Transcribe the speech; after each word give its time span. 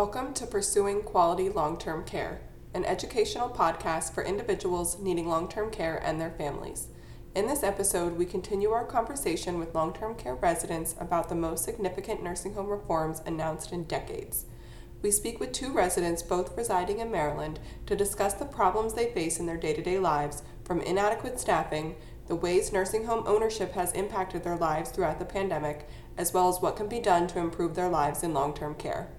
Welcome 0.00 0.32
to 0.32 0.46
Pursuing 0.46 1.02
Quality 1.02 1.50
Long 1.50 1.76
Term 1.76 2.06
Care, 2.06 2.40
an 2.72 2.86
educational 2.86 3.50
podcast 3.50 4.14
for 4.14 4.24
individuals 4.24 4.98
needing 4.98 5.28
long 5.28 5.46
term 5.46 5.70
care 5.70 5.98
and 6.02 6.18
their 6.18 6.30
families. 6.30 6.88
In 7.34 7.46
this 7.46 7.62
episode, 7.62 8.16
we 8.16 8.24
continue 8.24 8.70
our 8.70 8.86
conversation 8.86 9.58
with 9.58 9.74
long 9.74 9.92
term 9.92 10.14
care 10.14 10.34
residents 10.34 10.94
about 10.98 11.28
the 11.28 11.34
most 11.34 11.64
significant 11.64 12.22
nursing 12.22 12.54
home 12.54 12.68
reforms 12.68 13.20
announced 13.26 13.72
in 13.72 13.84
decades. 13.84 14.46
We 15.02 15.10
speak 15.10 15.38
with 15.38 15.52
two 15.52 15.70
residents, 15.70 16.22
both 16.22 16.56
residing 16.56 17.00
in 17.00 17.10
Maryland, 17.10 17.60
to 17.84 17.94
discuss 17.94 18.32
the 18.32 18.46
problems 18.46 18.94
they 18.94 19.12
face 19.12 19.38
in 19.38 19.44
their 19.44 19.58
day 19.58 19.74
to 19.74 19.82
day 19.82 19.98
lives, 19.98 20.42
from 20.64 20.80
inadequate 20.80 21.38
staffing, 21.38 21.94
the 22.26 22.34
ways 22.34 22.72
nursing 22.72 23.04
home 23.04 23.24
ownership 23.26 23.72
has 23.72 23.92
impacted 23.92 24.44
their 24.44 24.56
lives 24.56 24.88
throughout 24.88 25.18
the 25.18 25.26
pandemic, 25.26 25.86
as 26.16 26.32
well 26.32 26.48
as 26.48 26.58
what 26.58 26.76
can 26.76 26.88
be 26.88 27.00
done 27.00 27.26
to 27.26 27.38
improve 27.38 27.74
their 27.74 27.90
lives 27.90 28.22
in 28.22 28.32
long 28.32 28.54
term 28.54 28.74
care. 28.74 29.10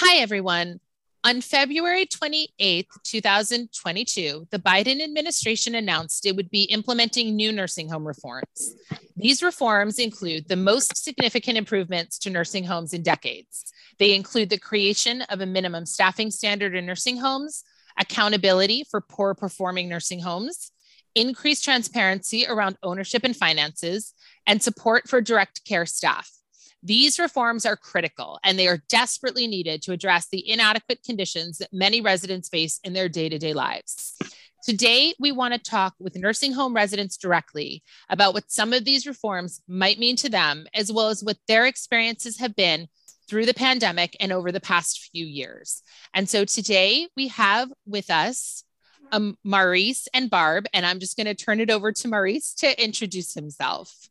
Hi, 0.00 0.18
everyone. 0.18 0.78
On 1.24 1.40
February 1.40 2.06
28, 2.06 2.86
2022, 3.02 4.46
the 4.52 4.58
Biden 4.60 5.02
administration 5.02 5.74
announced 5.74 6.24
it 6.24 6.36
would 6.36 6.50
be 6.50 6.62
implementing 6.66 7.34
new 7.34 7.50
nursing 7.50 7.88
home 7.88 8.06
reforms. 8.06 8.76
These 9.16 9.42
reforms 9.42 9.98
include 9.98 10.46
the 10.46 10.54
most 10.54 11.02
significant 11.02 11.58
improvements 11.58 12.16
to 12.20 12.30
nursing 12.30 12.62
homes 12.62 12.94
in 12.94 13.02
decades. 13.02 13.72
They 13.98 14.14
include 14.14 14.50
the 14.50 14.58
creation 14.58 15.22
of 15.22 15.40
a 15.40 15.46
minimum 15.46 15.84
staffing 15.84 16.30
standard 16.30 16.76
in 16.76 16.86
nursing 16.86 17.16
homes, 17.16 17.64
accountability 17.98 18.84
for 18.88 19.00
poor 19.00 19.34
performing 19.34 19.88
nursing 19.88 20.20
homes, 20.20 20.70
increased 21.16 21.64
transparency 21.64 22.46
around 22.46 22.76
ownership 22.84 23.24
and 23.24 23.34
finances, 23.34 24.14
and 24.46 24.62
support 24.62 25.08
for 25.08 25.20
direct 25.20 25.64
care 25.64 25.86
staff. 25.86 26.37
These 26.82 27.18
reforms 27.18 27.66
are 27.66 27.76
critical 27.76 28.38
and 28.44 28.58
they 28.58 28.68
are 28.68 28.82
desperately 28.88 29.46
needed 29.46 29.82
to 29.82 29.92
address 29.92 30.28
the 30.28 30.48
inadequate 30.48 31.02
conditions 31.02 31.58
that 31.58 31.72
many 31.72 32.00
residents 32.00 32.48
face 32.48 32.78
in 32.84 32.92
their 32.92 33.08
day 33.08 33.28
to 33.28 33.38
day 33.38 33.52
lives. 33.52 34.16
Today, 34.62 35.14
we 35.18 35.32
want 35.32 35.54
to 35.54 35.60
talk 35.60 35.94
with 35.98 36.16
nursing 36.16 36.52
home 36.52 36.74
residents 36.74 37.16
directly 37.16 37.82
about 38.10 38.34
what 38.34 38.50
some 38.50 38.72
of 38.72 38.84
these 38.84 39.06
reforms 39.06 39.62
might 39.68 39.98
mean 39.98 40.16
to 40.16 40.28
them, 40.28 40.66
as 40.74 40.92
well 40.92 41.08
as 41.08 41.22
what 41.22 41.38
their 41.46 41.64
experiences 41.64 42.38
have 42.38 42.54
been 42.56 42.88
through 43.28 43.46
the 43.46 43.54
pandemic 43.54 44.16
and 44.20 44.32
over 44.32 44.50
the 44.50 44.60
past 44.60 45.08
few 45.12 45.24
years. 45.24 45.82
And 46.12 46.28
so 46.28 46.44
today 46.44 47.08
we 47.16 47.28
have 47.28 47.72
with 47.86 48.10
us 48.10 48.64
um, 49.12 49.38
Maurice 49.44 50.08
and 50.12 50.28
Barb, 50.28 50.66
and 50.74 50.84
I'm 50.84 50.98
just 50.98 51.16
going 51.16 51.26
to 51.26 51.34
turn 51.34 51.60
it 51.60 51.70
over 51.70 51.92
to 51.92 52.08
Maurice 52.08 52.52
to 52.54 52.82
introduce 52.82 53.34
himself. 53.34 54.08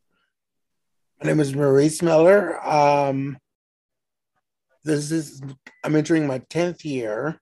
My 1.20 1.30
name 1.30 1.40
is 1.40 1.52
Maurice 1.52 2.00
Miller. 2.00 2.64
Um, 2.64 3.38
this 4.84 5.10
is 5.10 5.42
I'm 5.82 5.96
entering 5.96 6.28
my 6.28 6.38
10th 6.38 6.84
year 6.84 7.40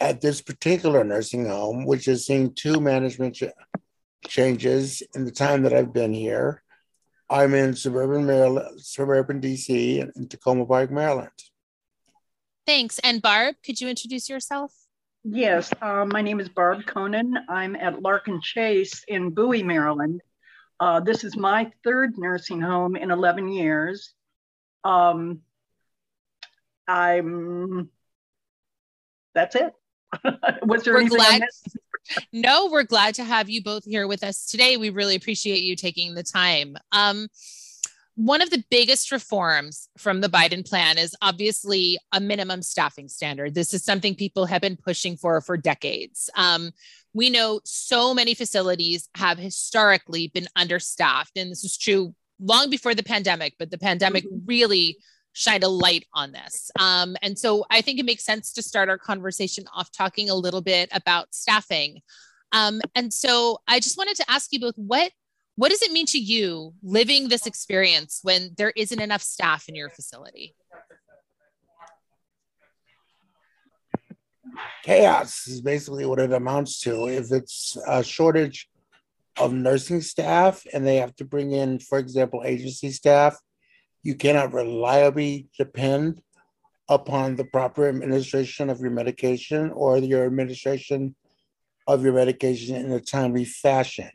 at 0.00 0.22
this 0.22 0.40
particular 0.40 1.04
nursing 1.04 1.46
home, 1.46 1.84
which 1.84 2.06
has 2.06 2.24
seen 2.24 2.54
two 2.54 2.80
management 2.80 3.34
ch- 3.34 3.44
changes 4.26 5.02
in 5.14 5.26
the 5.26 5.30
time 5.30 5.62
that 5.64 5.74
I've 5.74 5.92
been 5.92 6.14
here. 6.14 6.62
I'm 7.28 7.52
in 7.52 7.76
suburban 7.76 8.24
Maryland, 8.24 8.80
suburban 8.80 9.42
DC, 9.42 9.98
in 10.16 10.28
Takoma 10.28 10.66
Park, 10.66 10.90
Maryland. 10.90 11.28
Thanks. 12.66 12.98
And 13.00 13.20
Barb, 13.20 13.56
could 13.62 13.78
you 13.78 13.88
introduce 13.88 14.30
yourself? 14.30 14.72
Yes, 15.22 15.70
uh, 15.82 16.06
my 16.06 16.22
name 16.22 16.40
is 16.40 16.48
Barb 16.48 16.86
Conan. 16.86 17.36
I'm 17.46 17.76
at 17.76 18.00
Larkin 18.00 18.40
Chase 18.40 19.04
in 19.06 19.30
Bowie, 19.30 19.62
Maryland. 19.62 20.22
Uh, 20.80 20.98
this 20.98 21.24
is 21.24 21.36
my 21.36 21.70
third 21.84 22.16
nursing 22.16 22.60
home 22.60 22.96
in 22.96 23.10
11 23.10 23.48
years. 23.48 24.14
Um, 24.82 25.40
I'm, 26.88 27.90
that's 29.34 29.54
it. 29.56 29.74
Was 30.62 30.82
there 30.82 30.94
we're 30.94 31.00
anything 31.00 31.18
glad, 31.18 31.42
No, 32.32 32.70
we're 32.72 32.82
glad 32.82 33.14
to 33.16 33.24
have 33.24 33.50
you 33.50 33.62
both 33.62 33.84
here 33.84 34.08
with 34.08 34.24
us 34.24 34.46
today. 34.46 34.78
We 34.78 34.88
really 34.88 35.16
appreciate 35.16 35.62
you 35.62 35.76
taking 35.76 36.14
the 36.14 36.22
time. 36.22 36.76
Um, 36.92 37.28
one 38.20 38.42
of 38.42 38.50
the 38.50 38.62
biggest 38.70 39.10
reforms 39.12 39.88
from 39.96 40.20
the 40.20 40.28
Biden 40.28 40.68
plan 40.68 40.98
is 40.98 41.16
obviously 41.22 41.98
a 42.12 42.20
minimum 42.20 42.60
staffing 42.60 43.08
standard. 43.08 43.54
This 43.54 43.72
is 43.72 43.82
something 43.82 44.14
people 44.14 44.44
have 44.44 44.60
been 44.60 44.76
pushing 44.76 45.16
for 45.16 45.40
for 45.40 45.56
decades. 45.56 46.28
Um, 46.36 46.72
we 47.14 47.30
know 47.30 47.60
so 47.64 48.12
many 48.12 48.34
facilities 48.34 49.08
have 49.14 49.38
historically 49.38 50.28
been 50.28 50.48
understaffed, 50.54 51.38
and 51.38 51.50
this 51.50 51.64
is 51.64 51.78
true 51.78 52.14
long 52.38 52.68
before 52.68 52.94
the 52.94 53.02
pandemic, 53.02 53.54
but 53.58 53.70
the 53.70 53.78
pandemic 53.78 54.24
mm-hmm. 54.24 54.44
really 54.44 54.98
shined 55.32 55.64
a 55.64 55.68
light 55.68 56.04
on 56.12 56.32
this. 56.32 56.70
Um, 56.78 57.16
and 57.22 57.38
so 57.38 57.64
I 57.70 57.80
think 57.80 57.98
it 57.98 58.04
makes 58.04 58.24
sense 58.24 58.52
to 58.52 58.62
start 58.62 58.90
our 58.90 58.98
conversation 58.98 59.64
off 59.74 59.90
talking 59.92 60.28
a 60.28 60.34
little 60.34 60.60
bit 60.60 60.90
about 60.92 61.34
staffing. 61.34 62.02
Um, 62.52 62.82
and 62.94 63.14
so 63.14 63.58
I 63.66 63.80
just 63.80 63.96
wanted 63.96 64.16
to 64.16 64.30
ask 64.30 64.52
you 64.52 64.60
both 64.60 64.74
what 64.76 65.10
what 65.60 65.68
does 65.68 65.82
it 65.82 65.92
mean 65.92 66.06
to 66.06 66.18
you 66.18 66.72
living 66.82 67.28
this 67.28 67.46
experience 67.46 68.20
when 68.22 68.54
there 68.56 68.72
isn't 68.74 68.98
enough 68.98 69.20
staff 69.20 69.68
in 69.68 69.74
your 69.74 69.90
facility? 69.90 70.54
Chaos 74.82 75.46
is 75.46 75.60
basically 75.60 76.06
what 76.06 76.18
it 76.18 76.32
amounts 76.32 76.80
to. 76.80 77.08
If 77.08 77.30
it's 77.30 77.76
a 77.86 78.02
shortage 78.02 78.70
of 79.36 79.52
nursing 79.52 80.00
staff 80.00 80.64
and 80.72 80.86
they 80.86 80.96
have 80.96 81.14
to 81.16 81.26
bring 81.26 81.52
in, 81.52 81.78
for 81.78 81.98
example, 81.98 82.42
agency 82.42 82.90
staff, 82.90 83.36
you 84.02 84.14
cannot 84.14 84.54
reliably 84.54 85.50
depend 85.58 86.22
upon 86.88 87.36
the 87.36 87.44
proper 87.44 87.86
administration 87.86 88.70
of 88.70 88.80
your 88.80 88.92
medication 88.92 89.70
or 89.72 89.98
your 89.98 90.24
administration 90.24 91.14
of 91.86 92.02
your 92.02 92.14
medication 92.14 92.76
in 92.76 92.90
a 92.92 93.00
timely 93.00 93.44
fashion 93.44 94.10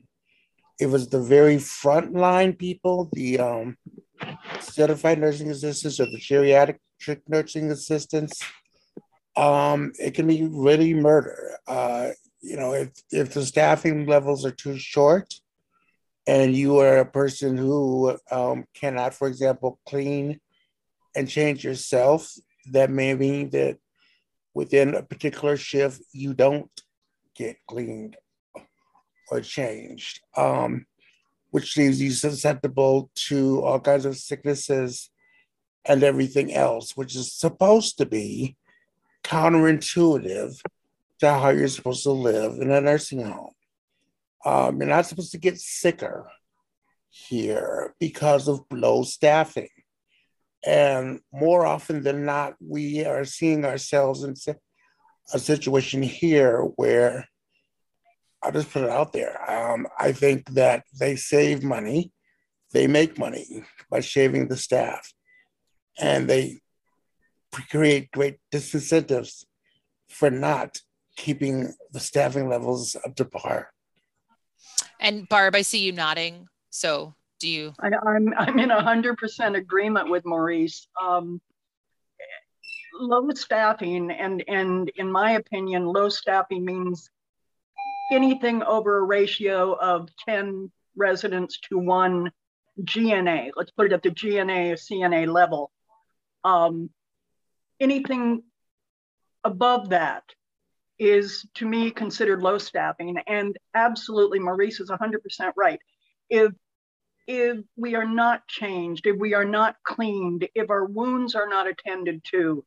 it 0.80 0.88
was 0.88 1.08
the 1.08 1.22
very 1.22 1.58
frontline 1.58 2.58
people, 2.58 3.10
the 3.14 3.40
um, 3.40 3.78
certified 4.60 5.20
nursing 5.20 5.50
assistants 5.50 6.00
or 6.00 6.06
the 6.06 6.20
geriatric 6.20 7.22
nursing 7.28 7.72
assistants. 7.72 8.42
Um, 9.38 9.92
it 10.00 10.14
can 10.14 10.28
be 10.28 10.48
really 10.52 10.94
murder. 10.94 11.58
Uh, 11.68 12.10
you 12.42 12.58
know, 12.58 12.74
if 12.74 12.90
if 13.12 13.34
the 13.34 13.46
staffing 13.46 14.06
levels 14.06 14.46
are 14.46 14.52
too 14.52 14.78
short, 14.78 15.34
and 16.28 16.56
you 16.56 16.80
are 16.80 16.98
a 16.98 17.06
person 17.06 17.58
who 17.58 18.18
um, 18.32 18.66
cannot, 18.74 19.14
for 19.14 19.28
example, 19.28 19.80
clean 19.88 20.40
and 21.16 21.30
change 21.30 21.64
yourself, 21.64 22.34
that 22.72 22.90
may 22.90 23.14
mean 23.14 23.50
that 23.52 23.78
within 24.54 24.96
a 24.96 25.04
particular 25.04 25.58
shift 25.58 26.02
you 26.12 26.34
don't 26.34 26.70
get 27.36 27.58
cleaned 27.68 28.16
or 29.30 29.42
changed, 29.42 30.22
um, 30.36 30.86
which 31.52 31.78
leaves 31.78 32.02
you 32.02 32.12
susceptible 32.12 33.10
to 33.16 33.64
all 33.64 33.80
kinds 33.80 34.06
of 34.06 34.18
sicknesses 34.18 35.10
and 35.86 36.04
everything 36.04 36.54
else, 36.54 36.98
which 36.98 37.16
is 37.16 37.34
supposed 37.34 37.98
to 37.98 38.06
be 38.06 38.56
counterintuitive 39.24 40.60
to 41.20 41.32
how 41.32 41.50
you're 41.50 41.68
supposed 41.68 42.04
to 42.04 42.12
live 42.12 42.60
in 42.60 42.72
a 42.72 42.82
nursing 42.82 43.24
home. 43.24 43.54
Um, 44.44 44.78
you're 44.80 44.90
not 44.90 45.06
supposed 45.06 45.32
to 45.32 45.38
get 45.38 45.60
sicker 45.60 46.28
here 47.10 47.96
because 48.00 48.48
of 48.48 48.66
low 48.72 49.04
staffing. 49.04 49.70
And 50.66 51.22
more 51.32 51.66
often 51.66 52.04
than 52.04 52.26
not, 52.26 52.56
we 52.60 53.06
are 53.06 53.26
seeing 53.26 53.66
ourselves 53.66 54.24
in 54.24 54.36
a 55.34 55.40
situation 55.40 56.04
here 56.04 56.62
where 56.76 57.28
I'll 58.46 58.52
just 58.52 58.72
put 58.72 58.84
it 58.84 58.90
out 58.90 59.12
there. 59.12 59.42
Um, 59.50 59.88
I 59.98 60.12
think 60.12 60.52
that 60.52 60.84
they 61.00 61.16
save 61.16 61.64
money, 61.64 62.12
they 62.74 62.86
make 62.86 63.18
money 63.18 63.64
by 63.90 64.02
shaving 64.02 64.48
the 64.48 64.56
staff, 64.56 65.12
and 66.00 66.30
they 66.30 66.62
create 67.72 68.12
great 68.12 68.38
disincentives 68.54 69.46
for 70.10 70.30
not 70.30 70.78
keeping 71.18 71.74
the 71.92 72.00
staffing 72.00 72.48
levels 72.48 72.96
up 73.04 73.16
to 73.16 73.26
par. 73.26 73.72
And 75.00 75.28
Barb, 75.28 75.56
I 75.56 75.64
see 75.64 75.80
you 75.80 75.92
nodding. 75.92 76.48
So 76.70 77.16
do 77.40 77.50
you? 77.50 77.74
I, 77.80 77.88
am 77.88 77.94
I'm, 78.06 78.34
I'm 78.38 78.60
in 78.60 78.70
hundred 78.70 79.18
percent 79.18 79.56
agreement 79.56 80.12
with 80.12 80.24
Maurice. 80.24 80.88
Um, 81.02 81.42
low 83.00 83.28
staffing, 83.32 84.12
and 84.12 84.44
and 84.48 84.90
in 84.98 85.12
my 85.12 85.32
opinion, 85.32 85.86
low 85.88 86.10
staffing 86.10 86.64
means 86.64 87.10
anything 88.12 88.64
over 88.64 88.98
a 88.98 89.04
ratio 89.04 89.74
of 89.74 90.10
10 90.28 90.72
residents 90.96 91.60
to 91.70 91.78
one 91.78 92.32
GNA. 92.80 93.52
Let's 93.56 93.72
put 93.72 93.88
it 93.88 93.94
at 93.94 94.04
the 94.04 94.10
GNA 94.10 94.72
or 94.72 94.76
CNA 94.76 95.32
level. 95.32 95.72
Um, 96.44 96.90
anything 97.80 98.44
above 99.44 99.90
that 99.90 100.24
is 100.98 101.46
to 101.56 101.66
me 101.66 101.92
considered 101.92 102.42
low 102.42 102.58
staffing. 102.58 103.18
And 103.28 103.58
absolutely, 103.74 104.40
Maurice 104.40 104.80
is 104.80 104.90
100% 104.90 105.54
right. 105.56 105.80
If 106.30 106.54
if 107.28 107.58
we 107.76 107.96
are 107.96 108.06
not 108.06 108.48
changed, 108.48 109.08
if 109.08 109.18
we 109.18 109.34
are 109.34 109.46
not 109.46 109.78
cleaned, 109.84 110.48
if 110.54 110.70
our 110.70 110.86
wounds 110.86 111.34
are 111.34 111.50
not 111.50 111.68
attended 111.68 112.24
to, 112.26 112.64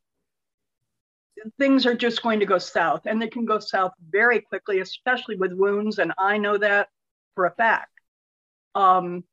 things 1.57 1.85
are 1.85 1.95
just 1.95 2.21
going 2.21 2.39
to 2.39 2.45
go 2.45 2.57
south 2.57 3.01
and 3.05 3.21
they 3.21 3.27
can 3.27 3.45
go 3.45 3.59
south 3.59 3.93
very 4.09 4.41
quickly, 4.41 4.79
especially 4.79 5.35
with 5.35 5.53
wounds. 5.53 5.99
And 5.99 6.13
I 6.17 6.37
know 6.37 6.57
that 6.57 6.89
for 7.35 7.45
a 7.45 7.51
fact. 7.51 7.91
Um, 8.75 9.23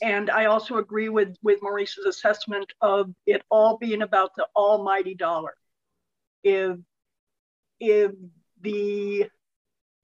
and 0.00 0.30
I 0.30 0.46
also 0.46 0.76
agree 0.76 1.08
with, 1.08 1.36
with 1.42 1.60
Maurice's 1.62 2.06
assessment 2.06 2.72
of 2.80 3.10
it 3.26 3.42
all 3.50 3.78
being 3.78 4.02
about 4.02 4.30
the 4.36 4.46
almighty 4.54 5.14
dollar. 5.14 5.54
If, 6.44 6.76
if 7.80 8.12
the 8.60 9.26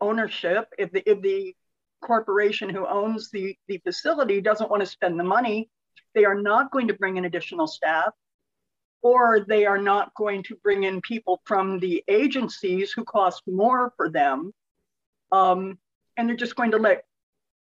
ownership, 0.01 0.69
if 0.79 0.91
the, 0.93 1.09
if 1.09 1.23
the 1.23 1.55
corporation 2.03 2.69
who 2.69 2.87
owns 2.87 3.31
the, 3.31 3.57
the 3.69 3.79
facility 3.79 4.41
doesn't 4.41 4.71
want 4.71 4.83
to 4.83 4.87
spend 4.87 5.19
the 5.19 5.25
money, 5.25 5.71
they 6.15 6.25
are 6.25 6.41
not 6.41 6.71
going 6.71 6.89
to 6.89 6.95
bring 6.95 7.17
in 7.17 7.25
additional 7.25 7.67
staff 7.67 8.13
or 9.05 9.45
they 9.47 9.67
are 9.67 9.79
not 9.79 10.15
going 10.15 10.43
to 10.43 10.57
bring 10.57 10.85
in 10.85 10.99
people 11.03 11.43
from 11.45 11.79
the 11.79 12.03
agencies 12.09 12.91
who 12.91 13.05
cost 13.05 13.43
more 13.47 13.93
for 13.99 14.09
them. 14.09 14.51
Um, 15.31 15.79
and 16.17 16.27
they're 16.27 16.37
just 16.37 16.57
going 16.57 16.71
to 16.71 16.79
let, 16.79 17.05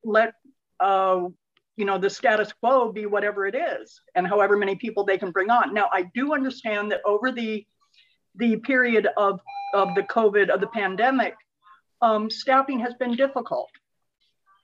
let 0.04 0.34
uh, 0.80 1.28
you 1.75 1.86
know, 1.86 2.00
the 2.00 2.10
status 2.10 2.51
quo 2.54 2.92
be 2.92 3.06
whatever 3.06 3.45
it 3.45 3.54
is 3.54 4.01
and 4.16 4.28
however 4.28 4.57
many 4.57 4.75
people 4.75 5.04
they 5.04 5.19
can 5.19 5.30
bring 5.30 5.51
on. 5.51 5.75
Now, 5.75 5.89
I 5.94 6.10
do 6.16 6.34
understand 6.34 6.92
that 6.92 7.01
over 7.06 7.31
the, 7.31 7.68
the 8.33 8.57
period 8.57 9.07
of, 9.16 9.40
of 9.75 9.94
the 9.94 10.04
COVID, 10.04 10.50
of 10.50 10.60
the 10.60 10.68
pandemic, 10.68 11.36
um, 12.01 12.31
staffing 12.31 12.80
has 12.80 12.95
been 12.95 13.16
difficult. 13.16 13.69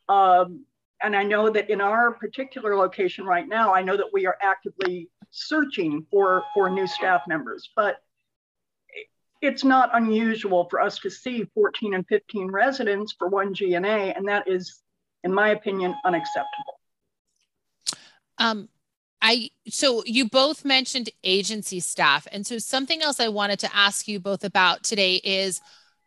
Um, 0.10 0.66
and 1.04 1.16
I 1.16 1.24
know 1.24 1.52
that 1.52 1.70
in 1.70 1.82
our 1.82 2.14
particular 2.14 2.76
location 2.76 3.26
right 3.26 3.48
now, 3.48 3.76
I 3.76 3.84
know 3.84 3.98
that 3.98 4.12
we 4.12 4.26
are 4.26 4.38
actively 4.42 5.10
searching 5.34 6.06
for, 6.12 6.44
for 6.54 6.70
new 6.70 6.86
staff 6.86 7.24
members, 7.28 7.70
but 7.76 7.98
it's 9.42 9.64
not 9.64 9.90
unusual 9.94 10.68
for 10.70 10.80
us 10.80 11.00
to 11.00 11.10
see 11.10 11.46
14 11.56 11.96
and 11.96 12.08
15 12.08 12.50
residents 12.50 13.14
for 13.18 13.28
one 13.28 13.54
GNA, 13.54 14.14
and 14.16 14.28
that 14.28 14.48
is, 14.48 14.82
in 15.24 15.34
my 15.34 15.50
opinion, 15.50 15.96
unacceptable. 16.06 16.80
Um, 18.38 18.70
I 19.22 19.50
so 19.68 20.04
you 20.06 20.30
both 20.30 20.64
mentioned 20.64 21.10
agency 21.24 21.80
staff, 21.80 22.28
and 22.32 22.46
so 22.46 22.58
something 22.58 23.02
else 23.02 23.20
I 23.20 23.30
wanted 23.30 23.60
to 23.60 23.76
ask 23.76 24.08
you 24.08 24.20
both 24.20 24.44
about 24.44 24.84
today 24.84 25.16
is 25.24 25.62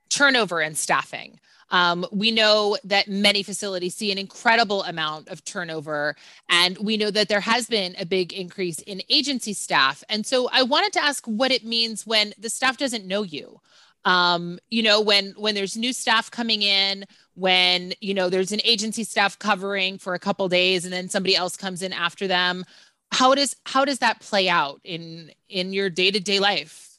turnover 0.08 0.60
in 0.60 0.74
staffing. 0.74 1.40
Um, 1.70 2.06
we 2.12 2.30
know 2.30 2.76
that 2.84 3.08
many 3.08 3.42
facilities 3.42 3.94
see 3.94 4.12
an 4.12 4.18
incredible 4.18 4.84
amount 4.84 5.28
of 5.28 5.44
turnover, 5.44 6.16
and 6.48 6.78
we 6.78 6.96
know 6.96 7.10
that 7.10 7.28
there 7.28 7.40
has 7.40 7.66
been 7.66 7.94
a 7.98 8.06
big 8.06 8.32
increase 8.32 8.78
in 8.80 9.02
agency 9.08 9.52
staff. 9.52 10.04
And 10.08 10.24
so 10.24 10.48
I 10.52 10.62
wanted 10.62 10.92
to 10.94 11.04
ask 11.04 11.24
what 11.26 11.50
it 11.50 11.64
means 11.64 12.06
when 12.06 12.34
the 12.38 12.50
staff 12.50 12.76
doesn't 12.76 13.06
know 13.06 13.22
you. 13.22 13.60
Um, 14.04 14.60
you 14.70 14.84
know, 14.84 15.00
when 15.00 15.34
when 15.36 15.56
there's 15.56 15.76
new 15.76 15.92
staff 15.92 16.30
coming 16.30 16.62
in, 16.62 17.04
when 17.34 17.92
you 18.00 18.14
know 18.14 18.28
there's 18.28 18.52
an 18.52 18.60
agency 18.64 19.02
staff 19.02 19.36
covering 19.36 19.98
for 19.98 20.14
a 20.14 20.18
couple 20.20 20.48
days, 20.48 20.84
and 20.84 20.92
then 20.92 21.08
somebody 21.08 21.34
else 21.34 21.56
comes 21.56 21.82
in 21.82 21.92
after 21.92 22.28
them. 22.28 22.64
How 23.10 23.34
does 23.34 23.56
how 23.64 23.84
does 23.84 23.98
that 23.98 24.20
play 24.20 24.48
out 24.48 24.80
in 24.84 25.32
in 25.48 25.72
your 25.72 25.90
day 25.90 26.12
to 26.12 26.20
day 26.20 26.38
life? 26.38 26.98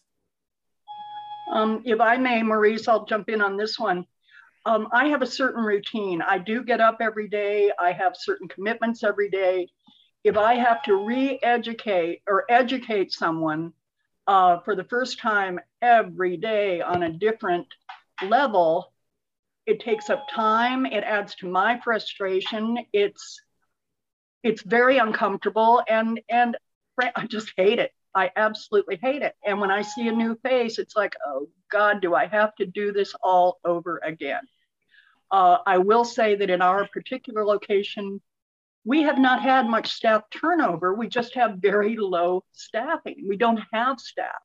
Um, 1.49 1.81
if 1.85 2.01
I 2.01 2.17
may, 2.17 2.43
Maurice, 2.43 2.89
I'll 2.89 3.05
jump 3.05 3.29
in 3.29 3.41
on 3.41 3.55
this 3.55 3.79
one. 3.79 4.05
Um, 4.67 4.89
I 4.91 5.07
have 5.07 5.21
a 5.21 5.25
certain 5.25 5.63
routine. 5.63 6.21
I 6.21 6.39
do 6.39 6.61
get 6.61 6.81
up 6.81 6.97
every 6.99 7.29
day. 7.29 7.71
I 7.79 7.93
have 7.93 8.17
certain 8.17 8.49
commitments 8.49 9.01
every 9.01 9.29
day. 9.29 9.69
If 10.25 10.35
I 10.35 10.55
have 10.55 10.83
to 10.83 11.05
re-educate 11.05 12.21
or 12.27 12.43
educate 12.49 13.13
someone 13.13 13.71
uh, 14.27 14.59
for 14.59 14.75
the 14.75 14.83
first 14.83 15.19
time 15.19 15.57
every 15.81 16.35
day 16.35 16.81
on 16.81 17.03
a 17.03 17.13
different 17.13 17.65
level, 18.27 18.91
it 19.65 19.79
takes 19.79 20.09
up 20.09 20.27
time. 20.29 20.85
It 20.85 21.05
adds 21.05 21.33
to 21.35 21.47
my 21.49 21.79
frustration. 21.79 22.77
It's 22.91 23.39
it's 24.43 24.63
very 24.63 24.97
uncomfortable, 24.97 25.81
and 25.87 26.19
and 26.27 26.57
I 27.15 27.25
just 27.25 27.53
hate 27.55 27.79
it. 27.79 27.93
I 28.13 28.31
absolutely 28.35 28.99
hate 29.01 29.21
it. 29.21 29.33
And 29.45 29.61
when 29.61 29.71
I 29.71 29.81
see 29.81 30.09
a 30.09 30.11
new 30.11 30.37
face, 30.43 30.77
it's 30.77 30.97
like, 30.97 31.15
oh 31.25 31.47
God, 31.71 32.01
do 32.01 32.15
I 32.15 32.25
have 32.27 32.53
to 32.55 32.65
do 32.65 32.91
this 32.91 33.15
all 33.23 33.59
over 33.63 34.01
again? 34.03 34.41
Uh, 35.31 35.57
I 35.65 35.77
will 35.77 36.05
say 36.05 36.35
that 36.35 36.49
in 36.49 36.61
our 36.61 36.87
particular 36.87 37.45
location, 37.45 38.21
we 38.85 39.03
have 39.03 39.19
not 39.19 39.41
had 39.41 39.67
much 39.67 39.91
staff 39.91 40.23
turnover. 40.31 40.93
We 40.93 41.09
just 41.09 41.35
have 41.35 41.57
very 41.57 41.97
low 41.97 42.45
staffing. 42.53 43.25
We 43.27 43.35
don't 43.35 43.59
have 43.73 43.99
staff. 43.99 44.41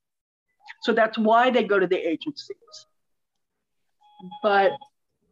So 0.82 0.92
that's 0.92 1.16
why 1.16 1.50
they 1.50 1.62
go 1.62 1.78
to 1.78 1.86
the 1.86 1.96
agencies. 1.96 2.56
But 4.42 4.72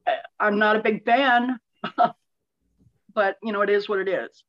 uh, 0.07 0.13
I'm 0.39 0.59
not 0.59 0.77
a 0.77 0.83
big 0.83 1.05
fan, 1.05 1.59
but 3.15 3.37
you 3.43 3.53
know, 3.53 3.63
it 3.63 3.71
is 3.71 3.89
what 3.89 3.99
it 3.99 4.09
is. 4.09 4.45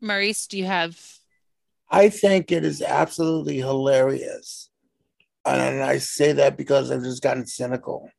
Maurice, 0.00 0.46
do 0.46 0.58
you 0.58 0.66
have? 0.66 1.00
I 1.90 2.08
think 2.08 2.52
it 2.52 2.64
is 2.64 2.82
absolutely 2.82 3.58
hilarious. 3.58 4.70
And 5.44 5.82
I 5.82 5.98
say 5.98 6.32
that 6.32 6.56
because 6.56 6.90
I've 6.90 7.02
just 7.02 7.22
gotten 7.22 7.46
cynical 7.46 8.10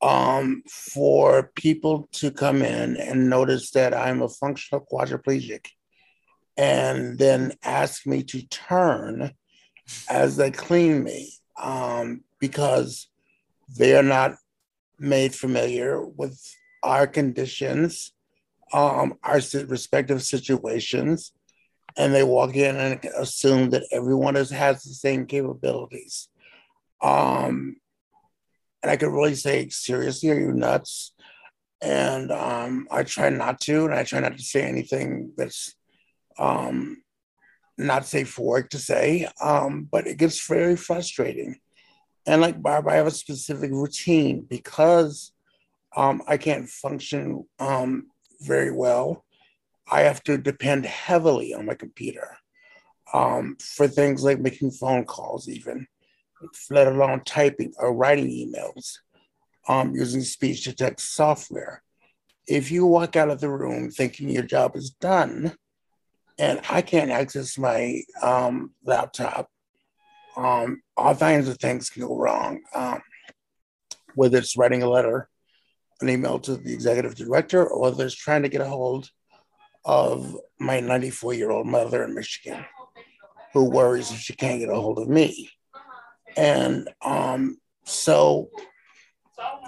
um, 0.00 0.62
for 0.68 1.50
people 1.54 2.08
to 2.12 2.30
come 2.30 2.62
in 2.62 2.96
and 2.96 3.28
notice 3.28 3.70
that 3.72 3.94
I'm 3.94 4.22
a 4.22 4.28
functional 4.28 4.86
quadriplegic 4.90 5.66
and 6.56 7.18
then 7.18 7.54
ask 7.62 8.06
me 8.06 8.22
to 8.24 8.42
turn 8.48 9.32
as 10.08 10.36
they 10.36 10.50
clean 10.50 11.02
me 11.02 11.32
um, 11.60 12.22
because 12.38 13.08
they 13.76 13.96
are 13.96 14.02
not 14.02 14.34
made 14.98 15.34
familiar 15.34 16.04
with 16.04 16.40
our 16.82 17.06
conditions, 17.06 18.12
um, 18.72 19.14
our 19.22 19.40
respective 19.66 20.22
situations, 20.22 21.32
and 21.96 22.14
they 22.14 22.22
walk 22.22 22.54
in 22.54 22.76
and 22.76 23.04
assume 23.16 23.70
that 23.70 23.84
everyone 23.92 24.34
has, 24.34 24.50
has 24.50 24.82
the 24.82 24.94
same 24.94 25.26
capabilities. 25.26 26.28
Um, 27.02 27.76
and 28.82 28.90
I 28.90 28.96
could 28.96 29.10
really 29.12 29.34
say, 29.34 29.68
seriously, 29.68 30.30
are 30.30 30.38
you 30.38 30.52
nuts? 30.52 31.12
And 31.80 32.30
um, 32.30 32.88
I 32.90 33.02
try 33.04 33.28
not 33.30 33.60
to, 33.62 33.84
and 33.84 33.94
I 33.94 34.04
try 34.04 34.20
not 34.20 34.36
to 34.36 34.42
say 34.42 34.62
anything 34.62 35.32
that's 35.36 35.74
um, 36.38 37.02
not 37.76 38.06
safe 38.06 38.30
for 38.30 38.46
work 38.46 38.70
to 38.70 38.78
say. 38.78 39.28
Um, 39.40 39.88
but 39.90 40.06
it 40.06 40.18
gets 40.18 40.46
very 40.46 40.76
frustrating. 40.76 41.58
And 42.26 42.40
like 42.40 42.60
Barb, 42.60 42.88
I 42.88 42.96
have 42.96 43.06
a 43.06 43.12
specific 43.12 43.70
routine 43.70 44.46
because 44.48 45.32
um, 45.96 46.22
I 46.28 46.36
can't 46.36 46.68
function 46.68 47.44
um, 47.58 48.08
very 48.40 48.70
well. 48.70 49.24
I 49.90 50.02
have 50.02 50.22
to 50.24 50.36
depend 50.36 50.84
heavily 50.84 51.54
on 51.54 51.66
my 51.66 51.74
computer 51.74 52.36
um, 53.14 53.56
for 53.58 53.88
things 53.88 54.22
like 54.22 54.38
making 54.38 54.72
phone 54.72 55.04
calls, 55.04 55.48
even 55.48 55.86
let 56.70 56.86
alone 56.86 57.22
typing 57.24 57.72
or 57.78 57.94
writing 57.94 58.28
emails 58.28 58.98
um, 59.68 59.94
using 59.94 60.22
speech 60.22 60.64
to 60.64 60.74
text 60.74 61.14
software. 61.14 61.82
If 62.46 62.70
you 62.70 62.86
walk 62.86 63.16
out 63.16 63.30
of 63.30 63.40
the 63.40 63.50
room 63.50 63.90
thinking 63.90 64.28
your 64.28 64.42
job 64.42 64.76
is 64.76 64.90
done, 64.90 65.54
and 66.38 66.60
I 66.70 66.82
can't 66.82 67.10
access 67.10 67.58
my 67.58 68.02
um, 68.22 68.72
laptop, 68.84 69.48
um, 70.36 70.80
all 70.96 71.14
kinds 71.14 71.48
of 71.48 71.58
things 71.58 71.90
can 71.90 72.02
go 72.06 72.16
wrong. 72.16 72.60
Um, 72.74 73.02
whether 74.14 74.38
it's 74.38 74.56
writing 74.56 74.82
a 74.82 74.88
letter, 74.88 75.28
an 76.00 76.08
email 76.08 76.38
to 76.40 76.56
the 76.56 76.72
executive 76.72 77.16
director, 77.16 77.66
or 77.66 77.82
whether 77.82 78.06
it's 78.06 78.14
trying 78.14 78.42
to 78.42 78.48
get 78.48 78.60
a 78.60 78.68
hold 78.68 79.10
of 79.84 80.36
my 80.58 80.80
94 80.80 81.34
year 81.34 81.50
old 81.50 81.66
mother 81.66 82.04
in 82.04 82.14
Michigan 82.14 82.64
who 83.52 83.64
worries 83.64 84.10
if 84.10 84.18
she 84.18 84.34
can't 84.34 84.60
get 84.60 84.70
a 84.70 84.74
hold 84.74 84.98
of 84.98 85.08
me. 85.08 85.50
And 86.38 86.88
um, 87.02 87.58
so 87.84 88.48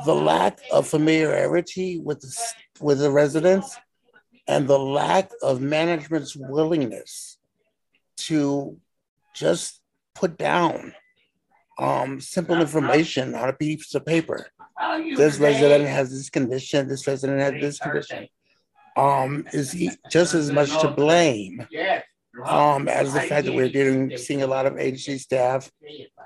the 0.06 0.14
lack 0.14 0.60
of 0.70 0.86
familiarity 0.86 1.98
with 1.98 2.20
the, 2.20 2.36
with 2.80 3.00
the 3.00 3.10
residents 3.10 3.76
and 4.46 4.68
the 4.68 4.78
lack 4.78 5.32
of 5.42 5.60
management's 5.60 6.36
willingness 6.36 7.38
to 8.18 8.78
just 9.34 9.80
put 10.14 10.38
down 10.38 10.94
um, 11.78 12.20
simple 12.20 12.60
information 12.60 13.34
on 13.34 13.48
a 13.48 13.52
piece 13.52 13.92
of 13.94 14.06
paper. 14.06 14.46
This 15.16 15.38
resident 15.38 15.88
has 15.88 16.10
this 16.10 16.30
condition, 16.30 16.88
this 16.88 17.06
resident 17.06 17.40
has 17.40 17.60
this 17.60 17.78
condition. 17.80 18.28
Um, 18.96 19.46
is 19.52 19.96
just 20.10 20.34
as 20.34 20.52
much 20.52 20.70
to 20.80 20.88
blame 20.88 21.66
um, 22.44 22.88
as 22.88 23.12
the 23.12 23.20
fact 23.20 23.46
that 23.46 23.54
we're 23.54 23.68
getting 23.68 24.16
seeing 24.16 24.42
a 24.42 24.46
lot 24.46 24.66
of 24.66 24.78
agency 24.78 25.18
staff, 25.18 25.70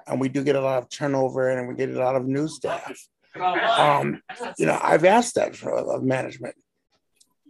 and 0.07 0.21
we 0.21 0.29
do 0.29 0.45
get 0.45 0.57
a 0.57 0.61
lot 0.61 0.83
of 0.83 0.89
turnover, 0.89 1.51
and 1.51 1.69
we 1.69 1.75
get 1.75 1.91
a 1.91 1.99
lot 1.99 2.17
of 2.17 2.27
new 2.27 2.49
staff. 2.49 3.09
Um, 3.37 4.23
you 4.59 4.67
know, 4.67 4.79
I've 4.83 5.05
asked 5.05 5.35
that 5.37 5.57
for 5.57 5.73
of 5.77 6.03
management. 6.03 6.55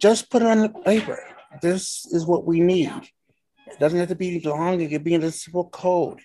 Just 0.01 0.31
put 0.31 0.43
it 0.43 0.49
on 0.49 0.61
the 0.61 0.69
paper. 0.69 1.23
This 1.63 2.07
is 2.11 2.27
what 2.27 2.45
we 2.45 2.61
need. 2.61 2.93
It 3.67 3.79
doesn't 3.79 3.99
have 3.99 4.09
to 4.09 4.15
be 4.15 4.41
long. 4.41 4.81
It 4.81 4.89
could 4.89 5.05
be 5.05 5.15
in 5.15 5.23
a 5.23 5.31
simple 5.31 5.69
code. 5.69 6.21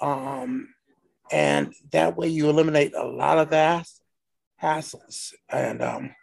Um, 0.00 0.74
And 1.32 1.72
that 1.92 2.16
way 2.16 2.26
you 2.26 2.50
eliminate 2.50 2.92
a 2.94 3.06
lot 3.06 3.38
of 3.38 3.50
that 3.50 3.86
hassles. 4.60 5.32
And 5.48 5.80
um, 5.80 6.14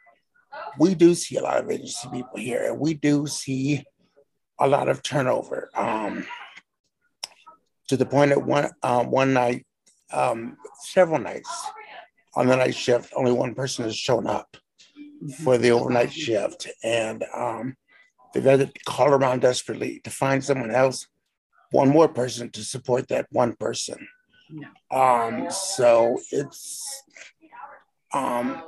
we 0.77 0.96
do 0.96 1.15
see 1.15 1.38
a 1.38 1.41
lot 1.41 1.63
of 1.63 1.72
agency 1.72 2.10
people 2.12 2.38
here, 2.38 2.65
and 2.65 2.79
we 2.79 2.94
do 2.94 3.25
see 3.27 3.86
a 4.60 4.68
lot 4.68 4.90
of 4.90 5.04
turnover. 5.04 5.70
Um, 5.76 6.26
to 7.88 7.98
the 7.98 8.06
point 8.06 8.30
that 8.30 8.44
one 8.44 8.70
um, 8.84 9.10
one 9.10 9.34
night, 9.34 9.66
um, 10.12 10.58
several 10.82 11.20
nights 11.20 11.50
on 12.36 12.48
the 12.48 12.56
night 12.56 12.76
shift, 12.76 13.14
only 13.16 13.32
one 13.32 13.56
person 13.56 13.86
has 13.86 13.96
shown 13.96 14.28
up 14.28 14.58
for 15.44 15.58
the 15.58 15.72
overnight 15.72 16.12
shift, 16.12 16.68
and 16.84 17.24
um, 17.34 17.76
they've 18.34 18.44
had 18.44 18.60
to 18.60 18.72
call 18.86 19.10
around 19.10 19.42
desperately 19.42 20.02
to 20.04 20.10
find 20.10 20.44
someone 20.44 20.72
else, 20.72 21.08
one 21.72 21.90
more 21.90 22.08
person 22.08 22.50
to 22.52 22.64
support 22.64 23.08
that 23.08 23.28
one 23.32 23.56
person. 23.56 24.08
Um, 24.92 25.50
so 25.50 26.20
it's 26.32 27.04
um, 28.14 28.62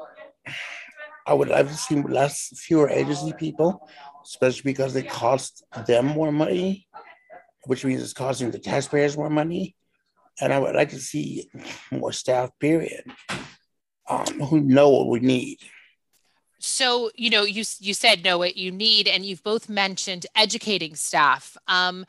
I 1.26 1.34
would 1.34 1.50
like 1.50 1.68
to 1.68 1.74
see 1.74 2.02
less, 2.02 2.52
fewer 2.56 2.90
agency 2.90 3.34
people, 3.34 3.88
especially 4.30 4.72
because 4.72 4.94
they 4.94 5.02
cost 5.02 5.64
them 5.88 6.06
more 6.06 6.32
money, 6.32 6.88
which 7.66 7.84
means 7.84 8.04
it's 8.04 8.14
costing 8.14 8.52
the 8.52 8.60
taxpayers 8.60 9.18
more 9.18 9.30
money. 9.30 9.76
And 10.40 10.54
I 10.54 10.60
would 10.60 10.76
like 10.76 10.92
to 10.92 11.00
see 11.00 11.50
more 11.92 12.14
staff, 12.14 12.52
period, 12.60 13.04
um, 14.08 14.26
who 14.42 14.62
know 14.62 14.90
what 14.90 15.08
we 15.08 15.20
need. 15.20 15.58
So, 16.60 17.10
you 17.16 17.30
know, 17.30 17.44
you 17.44 17.64
you 17.80 17.94
said 17.94 18.24
know 18.24 18.38
what 18.38 18.56
you 18.56 18.72
need, 18.72 19.08
and 19.08 19.26
you've 19.26 19.44
both 19.44 19.68
mentioned 19.68 20.26
educating 20.36 20.96
staff. 20.96 21.58
Um, 21.68 22.06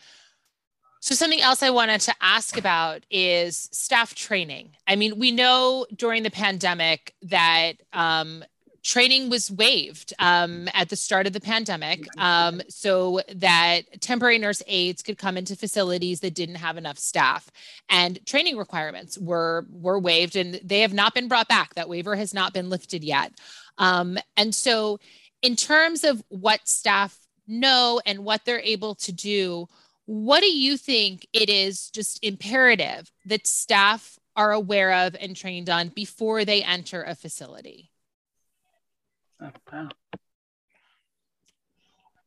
so, 1.00 1.15
something 1.15 1.41
else 1.41 1.62
I 1.62 1.71
wanted 1.71 2.00
to 2.03 2.15
ask 2.21 2.59
about 2.59 3.05
is 3.11 3.69
staff 3.73 4.15
training. 4.15 4.77
I 4.87 4.97
mean, 4.97 5.19
we 5.19 5.31
know 5.31 5.87
during 5.97 6.25
the 6.25 6.31
pandemic 6.31 7.15
that 7.23 7.75
um, 7.93 8.45
training 8.83 9.31
was 9.31 9.51
waived 9.51 10.13
um, 10.19 10.69
at 10.75 10.89
the 10.89 10.97
start 10.97 11.27
of 11.27 11.33
the 11.33 11.41
pandemic 11.41 12.07
um, 12.19 12.61
so 12.69 13.21
that 13.35 14.01
temporary 14.01 14.39
nurse 14.39 14.63
aides 14.67 15.03
could 15.03 15.19
come 15.19 15.37
into 15.37 15.57
facilities 15.57 16.21
that 16.21 16.35
didn't 16.35 16.57
have 16.57 16.77
enough 16.77 16.99
staff. 16.99 17.51
And 17.89 18.25
training 18.27 18.57
requirements 18.57 19.19
were 19.19 19.67
were 19.71 19.99
waived 19.99 20.37
and 20.37 20.61
they 20.65 20.81
have 20.81 20.95
not 20.95 21.15
been 21.15 21.29
brought 21.29 21.49
back. 21.49 21.75
That 21.75 21.89
waiver 21.89 22.17
has 22.17 22.33
not 22.33 22.53
been 22.55 22.71
lifted 22.71 23.05
yet. 23.05 23.33
Um, 23.79 24.19
and 24.37 24.55
so 24.55 24.99
in 25.43 25.57
terms 25.57 26.05
of 26.05 26.23
what 26.29 26.69
staff 26.69 27.19
know 27.47 28.01
and 28.07 28.25
what 28.25 28.45
they're 28.45 28.61
able 28.61 28.95
to 28.95 29.13
do 29.13 29.67
what 30.11 30.41
do 30.41 30.51
you 30.51 30.77
think 30.77 31.25
it 31.33 31.49
is 31.49 31.89
just 31.91 32.19
imperative 32.25 33.13
that 33.27 33.47
staff 33.47 34.19
are 34.35 34.51
aware 34.51 35.07
of 35.07 35.15
and 35.21 35.37
trained 35.37 35.71
on 35.71 35.89
before 35.91 36.45
they 36.45 36.65
enter 36.65 37.05
a 37.05 37.15
facility? 37.15 37.89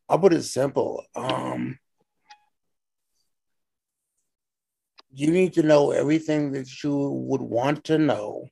I'll 0.09 0.19
put 0.19 0.33
it 0.33 0.43
simple. 0.43 1.03
Um, 1.15 1.79
you 5.11 5.31
need 5.31 5.53
to 5.53 5.63
know 5.63 5.91
everything 5.91 6.51
that 6.53 6.83
you 6.83 6.95
would 6.95 7.41
want 7.41 7.83
to 7.85 7.97
know 7.97 8.49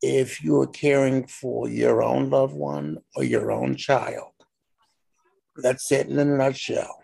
if 0.00 0.42
you 0.42 0.60
are 0.60 0.66
caring 0.66 1.26
for 1.26 1.68
your 1.68 2.02
own 2.02 2.30
loved 2.30 2.54
one 2.54 2.98
or 3.16 3.24
your 3.24 3.52
own 3.52 3.76
child. 3.76 4.32
That's 5.56 5.90
it 5.92 6.08
in 6.08 6.18
a 6.18 6.24
nutshell. 6.24 6.98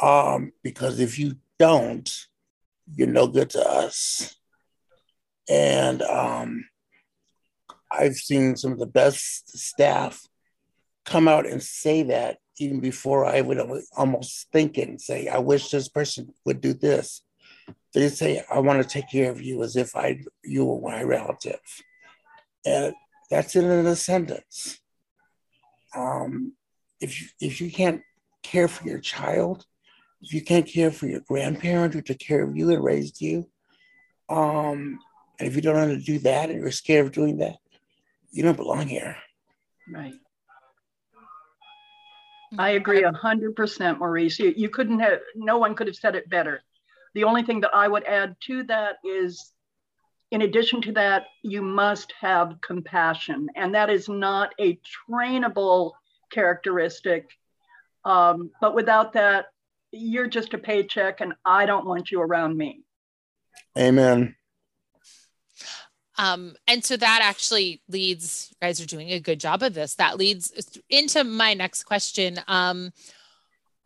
Um, 0.00 0.52
because 0.62 1.00
if 1.00 1.18
you 1.18 1.36
don't, 1.58 2.10
you're 2.94 3.08
no 3.08 3.26
good 3.26 3.50
to 3.50 3.60
us. 3.60 4.36
And 5.48 6.02
um, 6.02 6.64
I've 7.90 8.16
seen 8.16 8.56
some 8.56 8.72
of 8.72 8.78
the 8.78 8.86
best 8.86 9.58
staff 9.58 10.26
come 11.04 11.28
out 11.28 11.46
and 11.46 11.62
say 11.62 12.04
that 12.04 12.38
even 12.58 12.80
before 12.80 13.24
I 13.24 13.40
would 13.40 13.58
almost 13.96 14.48
think 14.52 14.78
it 14.78 14.88
and 14.88 15.00
say, 15.00 15.28
I 15.28 15.38
wish 15.38 15.70
this 15.70 15.88
person 15.88 16.32
would 16.44 16.60
do 16.60 16.74
this. 16.74 17.22
They 17.94 18.08
say, 18.08 18.44
I 18.52 18.60
want 18.60 18.82
to 18.82 18.88
take 18.88 19.10
care 19.10 19.30
of 19.30 19.40
you 19.42 19.62
as 19.62 19.76
if 19.76 19.96
I 19.96 20.20
you 20.44 20.64
were 20.64 20.90
my 20.90 21.02
relative. 21.02 21.60
And 22.64 22.94
that's 23.30 23.56
in 23.56 23.64
a 23.64 23.96
sentence. 23.96 24.78
Um, 25.96 26.52
if 27.00 27.20
you, 27.20 27.28
if 27.40 27.60
you 27.60 27.70
can't 27.70 28.02
care 28.42 28.68
for 28.68 28.86
your 28.86 29.00
child, 29.00 29.64
if 30.20 30.34
you 30.34 30.42
can't 30.42 30.66
care 30.66 30.90
for 30.90 31.06
your 31.06 31.20
grandparent 31.20 31.94
who 31.94 32.02
took 32.02 32.18
care 32.18 32.42
of 32.42 32.56
you 32.56 32.70
and 32.70 32.84
raised 32.84 33.20
you, 33.20 33.48
um, 34.28 34.98
and 35.38 35.48
if 35.48 35.56
you 35.56 35.62
don't 35.62 35.74
know 35.74 35.80
how 35.80 35.86
to 35.86 35.98
do 35.98 36.18
that 36.20 36.50
and 36.50 36.60
you're 36.60 36.70
scared 36.70 37.06
of 37.06 37.12
doing 37.12 37.38
that, 37.38 37.56
you 38.30 38.42
don't 38.42 38.56
belong 38.56 38.86
here. 38.86 39.16
Right. 39.92 40.14
I 42.58 42.70
agree 42.70 43.04
a 43.04 43.12
hundred 43.12 43.54
percent, 43.54 43.98
Maurice. 43.98 44.38
You, 44.38 44.52
you 44.56 44.68
couldn't 44.68 44.98
have, 45.00 45.20
no 45.34 45.58
one 45.58 45.74
could 45.74 45.86
have 45.86 45.96
said 45.96 46.16
it 46.16 46.28
better. 46.28 46.62
The 47.14 47.24
only 47.24 47.42
thing 47.42 47.60
that 47.60 47.74
I 47.74 47.88
would 47.88 48.04
add 48.04 48.36
to 48.46 48.64
that 48.64 48.96
is, 49.04 49.52
in 50.30 50.42
addition 50.42 50.80
to 50.82 50.92
that, 50.92 51.26
you 51.42 51.62
must 51.62 52.12
have 52.20 52.60
compassion, 52.60 53.48
and 53.56 53.74
that 53.74 53.90
is 53.90 54.08
not 54.08 54.52
a 54.60 54.78
trainable 55.08 55.92
characteristic. 56.30 57.28
Um, 58.04 58.50
but 58.60 58.74
without 58.74 59.12
that, 59.14 59.46
you're 59.92 60.28
just 60.28 60.54
a 60.54 60.58
paycheck 60.58 61.20
and 61.20 61.34
I 61.44 61.66
don't 61.66 61.86
want 61.86 62.10
you 62.10 62.20
around 62.20 62.56
me. 62.56 62.82
Amen. 63.76 64.36
Um, 66.20 66.54
and 66.68 66.84
so 66.84 66.98
that 66.98 67.20
actually 67.22 67.80
leads, 67.88 68.48
you 68.50 68.66
guys 68.66 68.78
are 68.78 68.86
doing 68.86 69.10
a 69.10 69.20
good 69.20 69.40
job 69.40 69.62
of 69.62 69.72
this. 69.72 69.94
That 69.94 70.18
leads 70.18 70.52
into 70.90 71.24
my 71.24 71.54
next 71.54 71.84
question. 71.84 72.38
Um, 72.46 72.92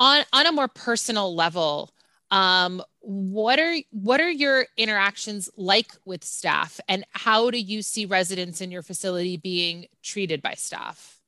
on, 0.00 0.24
on 0.32 0.46
a 0.46 0.50
more 0.50 0.66
personal 0.66 1.32
level, 1.32 1.92
um, 2.32 2.82
what 2.98 3.60
are 3.60 3.76
what 3.92 4.20
are 4.20 4.30
your 4.30 4.66
interactions 4.76 5.48
like 5.56 5.92
with 6.04 6.24
staff 6.24 6.80
and 6.88 7.04
how 7.12 7.50
do 7.50 7.60
you 7.60 7.82
see 7.82 8.06
residents 8.06 8.60
in 8.60 8.72
your 8.72 8.82
facility 8.82 9.36
being 9.36 9.86
treated 10.02 10.42
by 10.42 10.54
staff? 10.54 11.20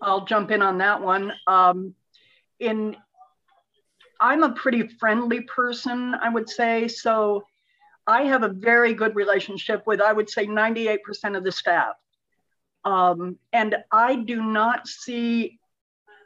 I'll 0.00 0.24
jump 0.24 0.50
in 0.50 0.62
on 0.62 0.78
that 0.78 1.02
one. 1.02 1.34
Um, 1.46 1.94
in 2.58 2.96
I'm 4.18 4.44
a 4.44 4.52
pretty 4.52 4.88
friendly 4.88 5.42
person, 5.42 6.14
I 6.14 6.30
would 6.30 6.48
say. 6.48 6.88
So 6.88 7.44
I 8.08 8.22
have 8.22 8.42
a 8.42 8.48
very 8.48 8.94
good 8.94 9.14
relationship 9.14 9.86
with, 9.86 10.00
I 10.00 10.14
would 10.14 10.30
say, 10.30 10.46
98% 10.46 11.36
of 11.36 11.44
the 11.44 11.52
staff. 11.52 11.94
Um, 12.82 13.36
and 13.52 13.76
I 13.92 14.16
do 14.16 14.42
not 14.42 14.88
see 14.88 15.58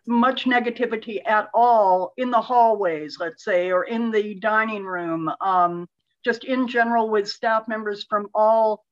much 0.07 0.45
negativity 0.45 1.21
at 1.27 1.49
all 1.53 2.13
in 2.17 2.31
the 2.31 2.41
hallways, 2.41 3.17
let's 3.19 3.45
say, 3.45 3.73
or 3.73 3.83
in 3.83 4.13
the 4.13 4.35
dining 4.37 4.85
room, 4.85 5.29
um, 5.41 5.89
just 6.25 6.45
in 6.45 6.69
general 6.69 7.09
with 7.09 7.29
staff 7.29 7.67
members 7.67 8.07
from 8.09 8.29
all 8.33 8.85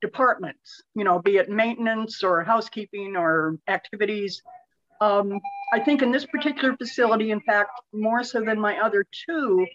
departments, 0.00 0.82
you 0.94 1.04
know, 1.04 1.18
be 1.18 1.36
it 1.36 1.50
maintenance 1.50 2.22
or 2.22 2.42
housekeeping 2.42 3.14
or 3.14 3.58
activities. 3.68 4.42
Um, 5.02 5.38
I 5.70 5.80
think 5.80 6.00
in 6.00 6.12
this 6.12 6.24
particular 6.24 6.74
facility, 6.78 7.30
in 7.30 7.40
fact, 7.40 7.72
more 7.92 8.24
so 8.24 8.40
than 8.40 8.58
my 8.58 8.78
other 8.78 9.04
two, 9.26 9.66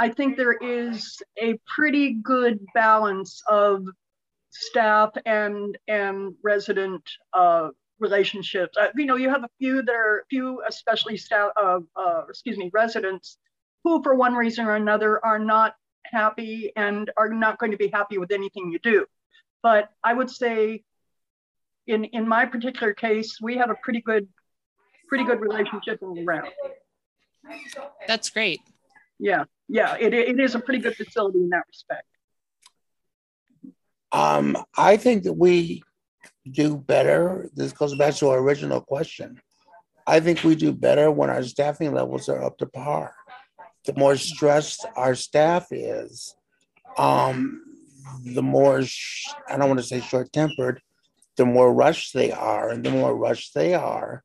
I 0.00 0.08
think 0.08 0.38
there 0.38 0.54
is 0.54 1.22
a 1.36 1.60
pretty 1.76 2.14
good 2.14 2.58
balance 2.72 3.42
of 3.46 3.84
staff 4.48 5.10
and 5.26 5.76
and 5.88 6.34
resident 6.42 7.02
uh, 7.34 7.68
relationships. 7.98 8.78
Uh, 8.78 8.88
you 8.96 9.04
know, 9.04 9.16
you 9.16 9.28
have 9.28 9.44
a 9.44 9.50
few 9.58 9.82
that 9.82 9.94
are 9.94 10.24
few, 10.30 10.62
especially 10.66 11.18
staff, 11.18 11.50
uh, 11.62 11.80
uh, 11.96 12.22
excuse 12.30 12.56
me, 12.56 12.70
residents 12.72 13.36
who, 13.84 14.02
for 14.02 14.14
one 14.14 14.32
reason 14.32 14.64
or 14.64 14.76
another, 14.76 15.22
are 15.22 15.38
not 15.38 15.76
happy 16.04 16.72
and 16.76 17.10
are 17.18 17.28
not 17.28 17.58
going 17.58 17.72
to 17.72 17.76
be 17.76 17.88
happy 17.88 18.16
with 18.16 18.32
anything 18.32 18.72
you 18.72 18.78
do. 18.78 19.04
But 19.62 19.90
I 20.02 20.14
would 20.14 20.30
say 20.30 20.82
in, 21.86 22.04
in 22.04 22.26
my 22.26 22.46
particular 22.46 22.94
case, 22.94 23.38
we 23.38 23.58
have 23.58 23.68
a 23.68 23.76
pretty 23.82 24.00
good, 24.00 24.28
pretty 25.10 25.24
good 25.24 25.42
relationship 25.42 25.98
all 26.00 26.18
around. 26.26 26.48
That's 28.08 28.30
great. 28.30 28.60
Yeah, 29.20 29.44
yeah, 29.68 29.96
it, 30.00 30.14
it 30.14 30.40
is 30.40 30.54
a 30.54 30.58
pretty 30.58 30.80
good 30.80 30.96
facility 30.96 31.38
in 31.38 31.50
that 31.50 31.64
respect. 31.68 32.06
Um, 34.12 34.56
I 34.76 34.96
think 34.96 35.22
that 35.24 35.34
we 35.34 35.82
do 36.50 36.76
better. 36.76 37.48
This 37.54 37.72
goes 37.72 37.94
back 37.96 38.14
to 38.16 38.30
our 38.30 38.38
original 38.38 38.80
question. 38.80 39.40
I 40.06 40.18
think 40.18 40.42
we 40.42 40.56
do 40.56 40.72
better 40.72 41.10
when 41.10 41.30
our 41.30 41.44
staffing 41.44 41.92
levels 41.92 42.28
are 42.28 42.42
up 42.42 42.58
to 42.58 42.66
par 42.66 43.14
the 43.84 43.94
more 43.94 44.16
stressed 44.16 44.84
our 44.96 45.14
staff 45.14 45.68
is, 45.70 46.34
um, 46.98 47.62
the 48.24 48.42
more, 48.42 48.82
sh- 48.82 49.26
I 49.48 49.56
don't 49.56 49.68
want 49.68 49.80
to 49.80 49.86
say 49.86 50.00
short 50.00 50.32
tempered, 50.32 50.82
the 51.36 51.46
more 51.46 51.72
rushed 51.72 52.12
they 52.12 52.32
are. 52.32 52.70
And 52.70 52.84
the 52.84 52.90
more 52.90 53.16
rushed 53.16 53.54
they 53.54 53.74
are, 53.74 54.22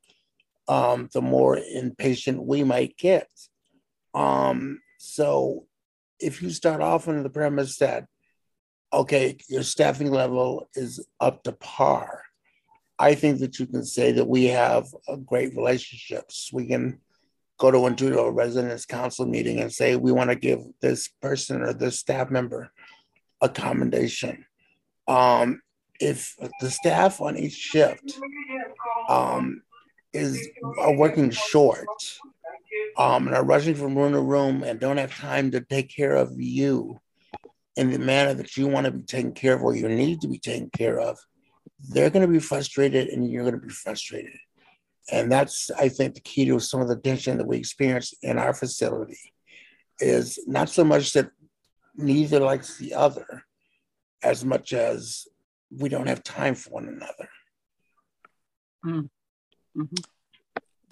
um, 0.68 1.10
the 1.14 1.22
more 1.22 1.58
impatient 1.58 2.44
we 2.44 2.64
might 2.64 2.98
get. 2.98 3.30
Um, 4.14 4.82
so 5.06 5.66
if 6.20 6.42
you 6.42 6.50
start 6.50 6.82
off 6.82 7.08
on 7.08 7.22
the 7.24 7.30
premise 7.30 7.78
that, 7.78 8.06
okay, 8.92 9.38
your 9.48 9.64
staffing 9.64 10.12
level 10.12 10.70
is 10.74 11.06
up 11.20 11.44
to 11.44 11.52
par, 11.52 12.24
I 12.98 13.16
think 13.16 13.40
that 13.40 13.60
you 13.60 13.68
can 13.68 13.84
say 13.84 14.14
that 14.14 14.28
we 14.28 14.46
have 14.46 14.88
great 15.26 15.56
relationships. 15.56 16.50
We 16.52 16.68
can 16.68 17.00
go 17.58 17.72
to 17.72 17.86
into 17.88 18.20
a 18.20 18.32
residence 18.32 18.86
council 18.86 19.26
meeting 19.26 19.60
and 19.60 19.72
say 19.72 19.96
we 19.96 20.12
want 20.12 20.30
to 20.30 20.36
give 20.36 20.62
this 20.82 21.10
person 21.22 21.62
or 21.62 21.74
this 21.74 22.00
staff 22.00 22.30
member 22.32 22.72
a 23.42 23.50
commendation. 23.50 24.46
Um, 25.08 25.62
if 26.00 26.36
the 26.62 26.72
staff 26.72 27.22
on 27.22 27.38
each 27.38 27.54
shift 27.54 28.20
um, 29.08 29.62
is 30.14 30.48
are 30.80 30.96
working 30.96 31.30
short 31.32 31.88
um, 32.98 33.28
and 33.28 33.36
are 33.36 33.44
rushing 33.44 33.76
from 33.76 33.98
room 33.98 34.14
to 34.14 34.22
room 34.22 34.64
and 34.64 34.80
don't 34.80 34.98
have 34.98 35.16
time 35.16 35.52
to 35.52 35.62
take 35.62 35.90
care 35.90 36.16
of 36.16 36.32
you 36.38 37.00
in 37.76 37.92
the 37.92 38.00
manner 38.00 38.34
that 38.34 38.56
you 38.56 38.68
want 38.68 38.86
to 38.86 38.92
be 38.92 39.04
taken 39.04 39.34
care 39.34 39.56
of 39.56 39.62
or 39.62 39.76
you 39.76 39.88
need 39.90 40.22
to 40.22 40.28
be 40.28 40.40
taken 40.40 40.70
care 40.70 41.00
of, 41.00 41.18
they're 41.90 42.10
going 42.10 42.26
to 42.26 42.32
be 42.32 42.40
frustrated 42.40 43.10
and 43.10 43.30
you're 43.30 43.44
going 43.44 43.60
to 43.60 43.68
be 43.68 43.74
frustrated. 43.74 44.38
And 45.12 45.32
that's, 45.32 45.70
I 45.72 45.90
think, 45.90 46.16
the 46.16 46.22
key 46.22 46.46
to 46.46 46.60
some 46.60 46.82
of 46.82 46.88
the 46.88 46.96
tension 46.96 47.38
that 47.38 47.48
we 47.48 47.58
experience 47.58 48.14
in 48.22 48.40
our 48.40 48.54
facility 48.54 49.20
is 50.00 50.40
not 50.48 50.70
so 50.70 50.84
much 50.84 51.14
that 51.14 51.30
neither 51.96 52.40
likes 52.40 52.78
the 52.78 52.94
other 52.94 53.44
as 54.24 54.44
much 54.44 54.74
as 54.74 55.28
we 55.70 55.90
don't 55.90 56.08
have 56.08 56.24
time 56.24 56.56
for 56.56 56.72
one 56.72 56.88
another. 56.88 57.30
Mm. 58.86 59.10
Mm-hmm. 59.78 60.15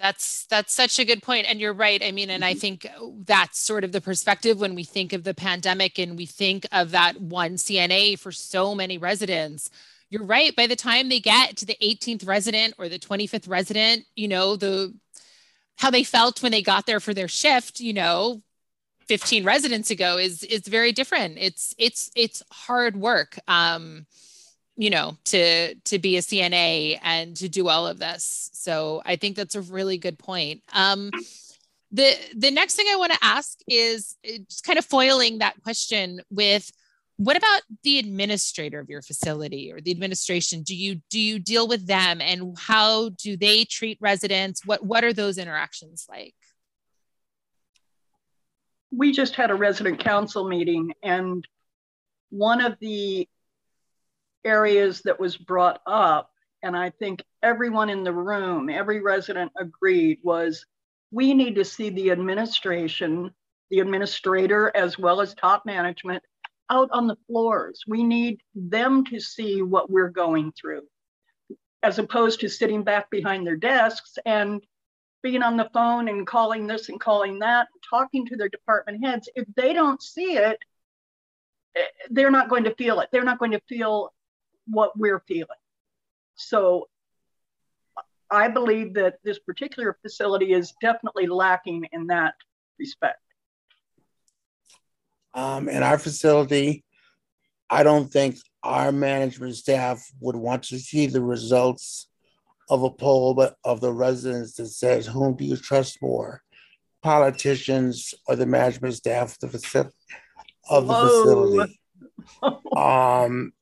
That's 0.00 0.46
that's 0.46 0.72
such 0.72 0.98
a 0.98 1.04
good 1.04 1.22
point, 1.22 1.46
and 1.48 1.60
you're 1.60 1.72
right. 1.72 2.02
I 2.02 2.10
mean, 2.10 2.30
and 2.30 2.42
mm-hmm. 2.42 2.50
I 2.50 2.54
think 2.54 2.86
that's 3.24 3.58
sort 3.58 3.84
of 3.84 3.92
the 3.92 4.00
perspective 4.00 4.60
when 4.60 4.74
we 4.74 4.84
think 4.84 5.12
of 5.12 5.24
the 5.24 5.34
pandemic 5.34 5.98
and 5.98 6.16
we 6.16 6.26
think 6.26 6.66
of 6.72 6.90
that 6.90 7.20
one 7.20 7.54
CNA 7.54 8.18
for 8.18 8.32
so 8.32 8.74
many 8.74 8.98
residents. 8.98 9.70
You're 10.10 10.24
right. 10.24 10.54
By 10.54 10.66
the 10.66 10.76
time 10.76 11.08
they 11.08 11.20
get 11.20 11.56
to 11.58 11.66
the 11.66 11.76
18th 11.82 12.26
resident 12.26 12.74
or 12.78 12.88
the 12.88 12.98
25th 12.98 13.48
resident, 13.48 14.04
you 14.14 14.28
know 14.28 14.56
the 14.56 14.94
how 15.76 15.90
they 15.90 16.04
felt 16.04 16.42
when 16.42 16.52
they 16.52 16.62
got 16.62 16.86
there 16.86 17.00
for 17.00 17.14
their 17.14 17.28
shift. 17.28 17.80
You 17.80 17.92
know, 17.92 18.42
15 19.06 19.44
residents 19.44 19.90
ago 19.90 20.18
is 20.18 20.42
is 20.44 20.66
very 20.66 20.92
different. 20.92 21.36
It's 21.38 21.74
it's 21.78 22.10
it's 22.14 22.42
hard 22.50 22.96
work. 22.96 23.38
Um, 23.48 24.06
you 24.76 24.90
know 24.90 25.16
to 25.24 25.74
to 25.76 25.98
be 25.98 26.16
a 26.16 26.20
cna 26.20 26.98
and 27.02 27.36
to 27.36 27.48
do 27.48 27.68
all 27.68 27.86
of 27.86 27.98
this. 27.98 28.50
So 28.52 29.02
i 29.04 29.16
think 29.16 29.36
that's 29.36 29.54
a 29.54 29.62
really 29.62 29.98
good 29.98 30.18
point. 30.18 30.62
Um 30.72 31.10
the 31.92 32.14
the 32.36 32.50
next 32.50 32.74
thing 32.74 32.86
i 32.90 32.96
want 32.96 33.12
to 33.12 33.18
ask 33.22 33.58
is 33.68 34.16
just 34.24 34.64
kind 34.64 34.78
of 34.78 34.84
foiling 34.84 35.38
that 35.38 35.62
question 35.62 36.20
with 36.30 36.70
what 37.16 37.36
about 37.36 37.62
the 37.84 37.98
administrator 37.98 38.80
of 38.80 38.88
your 38.88 39.02
facility 39.02 39.72
or 39.72 39.80
the 39.80 39.92
administration? 39.92 40.62
Do 40.62 40.74
you 40.74 41.00
do 41.10 41.20
you 41.20 41.38
deal 41.38 41.68
with 41.68 41.86
them 41.86 42.20
and 42.20 42.56
how 42.58 43.10
do 43.10 43.36
they 43.36 43.64
treat 43.64 43.98
residents? 44.00 44.66
What 44.66 44.84
what 44.84 45.04
are 45.04 45.12
those 45.12 45.38
interactions 45.38 46.06
like? 46.08 46.34
We 48.90 49.12
just 49.12 49.34
had 49.34 49.50
a 49.50 49.54
resident 49.54 50.00
council 50.00 50.48
meeting 50.48 50.92
and 51.02 51.46
one 52.30 52.60
of 52.60 52.76
the 52.80 53.28
areas 54.44 55.02
that 55.02 55.18
was 55.18 55.36
brought 55.36 55.80
up, 55.86 56.30
and 56.62 56.76
I 56.76 56.90
think 56.90 57.22
everyone 57.42 57.90
in 57.90 58.04
the 58.04 58.12
room, 58.12 58.68
every 58.70 59.00
resident 59.00 59.52
agreed, 59.58 60.18
was 60.22 60.64
we 61.10 61.34
need 61.34 61.54
to 61.56 61.64
see 61.64 61.90
the 61.90 62.10
administration, 62.10 63.30
the 63.70 63.80
administrator, 63.80 64.72
as 64.74 64.98
well 64.98 65.20
as 65.20 65.34
top 65.34 65.64
management 65.66 66.22
out 66.70 66.88
on 66.92 67.06
the 67.06 67.16
floors. 67.26 67.82
We 67.86 68.02
need 68.02 68.40
them 68.54 69.04
to 69.06 69.20
see 69.20 69.62
what 69.62 69.90
we're 69.90 70.10
going 70.10 70.52
through, 70.52 70.82
as 71.82 71.98
opposed 71.98 72.40
to 72.40 72.48
sitting 72.48 72.82
back 72.82 73.10
behind 73.10 73.46
their 73.46 73.56
desks 73.56 74.16
and 74.24 74.62
being 75.22 75.42
on 75.42 75.56
the 75.56 75.70
phone 75.72 76.08
and 76.08 76.26
calling 76.26 76.66
this 76.66 76.88
and 76.88 77.00
calling 77.00 77.38
that, 77.38 77.68
talking 77.88 78.26
to 78.26 78.36
their 78.36 78.48
department 78.48 79.04
heads. 79.04 79.28
If 79.34 79.46
they 79.56 79.72
don't 79.72 80.02
see 80.02 80.36
it, 80.36 80.58
eh, 81.76 81.82
they're 82.10 82.30
not 82.30 82.48
going 82.48 82.64
to 82.64 82.74
feel 82.74 83.00
it. 83.00 83.08
They're 83.10 83.24
not 83.24 83.38
going 83.38 83.52
to 83.52 83.62
feel 83.68 84.12
what 84.66 84.98
we're 84.98 85.20
feeling. 85.20 85.48
So 86.36 86.88
I 88.30 88.48
believe 88.48 88.94
that 88.94 89.18
this 89.22 89.38
particular 89.38 89.96
facility 90.02 90.52
is 90.52 90.72
definitely 90.80 91.26
lacking 91.26 91.86
in 91.92 92.08
that 92.08 92.34
respect. 92.78 93.20
Um, 95.34 95.68
in 95.68 95.82
our 95.82 95.98
facility, 95.98 96.84
I 97.68 97.82
don't 97.82 98.10
think 98.10 98.36
our 98.62 98.92
management 98.92 99.56
staff 99.56 100.04
would 100.20 100.36
want 100.36 100.64
to 100.64 100.78
see 100.78 101.06
the 101.06 101.20
results 101.20 102.08
of 102.70 102.82
a 102.82 102.90
poll 102.90 103.34
but 103.34 103.56
of 103.64 103.80
the 103.80 103.92
residents 103.92 104.54
that 104.54 104.68
says, 104.68 105.06
whom 105.06 105.36
do 105.36 105.44
you 105.44 105.56
trust 105.56 106.00
more? 106.00 106.42
Politicians 107.02 108.14
or 108.26 108.36
the 108.36 108.46
management 108.46 108.94
staff 108.94 109.36
of 109.42 109.52
the, 109.52 109.58
faci- 109.58 109.90
of 110.70 110.88
the 110.88 110.94
facility? 110.94 111.80
um, 112.76 113.52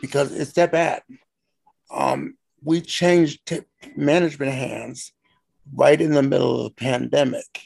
because 0.00 0.32
it's 0.32 0.52
that 0.52 0.72
bad. 0.72 1.02
Um, 1.90 2.36
we 2.62 2.80
changed 2.80 3.46
t- 3.46 3.60
management 3.96 4.52
hands 4.52 5.12
right 5.74 6.00
in 6.00 6.12
the 6.12 6.22
middle 6.22 6.60
of 6.60 6.64
the 6.64 6.74
pandemic. 6.74 7.62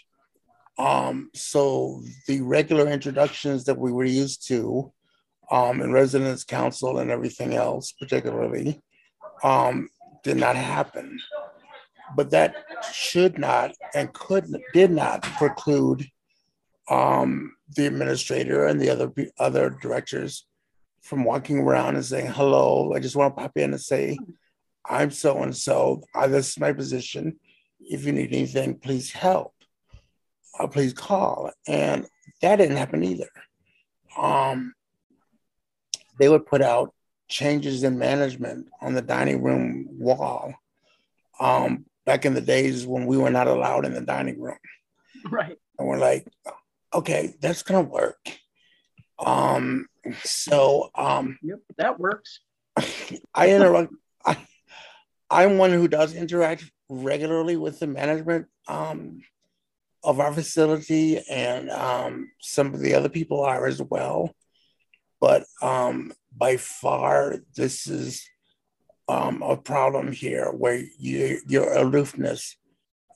Um, 0.78 1.30
so 1.34 2.02
the 2.26 2.40
regular 2.40 2.88
introductions 2.88 3.64
that 3.64 3.78
we 3.78 3.92
were 3.92 4.04
used 4.04 4.46
to 4.48 4.92
um, 5.50 5.82
in 5.82 5.92
residence 5.92 6.44
council 6.44 6.98
and 6.98 7.10
everything 7.10 7.54
else, 7.54 7.92
particularly, 7.92 8.80
um, 9.42 9.88
did 10.22 10.36
not 10.36 10.56
happen. 10.56 11.18
But 12.16 12.30
that 12.30 12.54
should 12.92 13.38
not 13.38 13.72
and 13.94 14.12
could 14.12 14.46
did 14.72 14.90
not 14.90 15.22
preclude 15.22 16.06
um, 16.88 17.54
the 17.76 17.86
administrator 17.86 18.66
and 18.66 18.80
the 18.80 18.90
other 18.90 19.12
other 19.38 19.70
directors 19.70 20.46
from 21.02 21.24
walking 21.24 21.58
around 21.58 21.96
and 21.96 22.04
saying, 22.04 22.26
hello, 22.26 22.92
I 22.94 23.00
just 23.00 23.16
want 23.16 23.34
to 23.34 23.42
pop 23.42 23.56
in 23.56 23.72
and 23.72 23.80
say, 23.80 24.18
I'm 24.84 25.10
so 25.10 25.42
and 25.42 25.56
so. 25.56 26.02
This 26.28 26.50
is 26.50 26.58
my 26.58 26.72
position. 26.72 27.38
If 27.80 28.04
you 28.04 28.12
need 28.12 28.32
anything, 28.32 28.78
please 28.78 29.10
help. 29.10 29.54
Uh, 30.58 30.66
please 30.66 30.92
call. 30.92 31.50
And 31.66 32.06
that 32.42 32.56
didn't 32.56 32.76
happen 32.76 33.02
either. 33.04 33.28
Um, 34.18 34.74
they 36.18 36.28
would 36.28 36.46
put 36.46 36.60
out 36.60 36.92
changes 37.28 37.84
in 37.84 37.98
management 37.98 38.68
on 38.80 38.94
the 38.94 39.02
dining 39.02 39.42
room 39.42 39.86
wall 39.90 40.52
um, 41.38 41.86
back 42.04 42.26
in 42.26 42.34
the 42.34 42.40
days 42.40 42.86
when 42.86 43.06
we 43.06 43.16
were 43.16 43.30
not 43.30 43.46
allowed 43.46 43.86
in 43.86 43.94
the 43.94 44.00
dining 44.00 44.40
room. 44.40 44.58
Right. 45.30 45.56
And 45.78 45.88
we're 45.88 45.98
like, 45.98 46.26
okay, 46.92 47.34
that's 47.40 47.62
going 47.62 47.84
to 47.84 47.90
work. 47.90 48.39
Um, 49.24 49.86
so 50.22 50.90
um, 50.94 51.38
yep, 51.42 51.60
that 51.76 51.98
works. 51.98 52.40
I 53.34 53.50
interact. 53.50 53.92
I, 54.24 54.36
I'm 55.30 55.58
one 55.58 55.70
who 55.70 55.88
does 55.88 56.14
interact 56.14 56.64
regularly 56.88 57.56
with 57.56 57.78
the 57.78 57.86
management 57.86 58.46
um, 58.66 59.20
of 60.02 60.20
our 60.20 60.32
facility, 60.32 61.20
and 61.30 61.70
um, 61.70 62.30
some 62.40 62.74
of 62.74 62.80
the 62.80 62.94
other 62.94 63.08
people 63.08 63.42
are 63.44 63.66
as 63.66 63.82
well. 63.82 64.34
But 65.20 65.44
um, 65.60 66.12
by 66.36 66.56
far, 66.56 67.36
this 67.54 67.86
is 67.86 68.26
um, 69.08 69.42
a 69.42 69.56
problem 69.56 70.12
here 70.12 70.46
where 70.46 70.82
you, 70.98 71.40
your 71.46 71.74
aloofness 71.74 72.56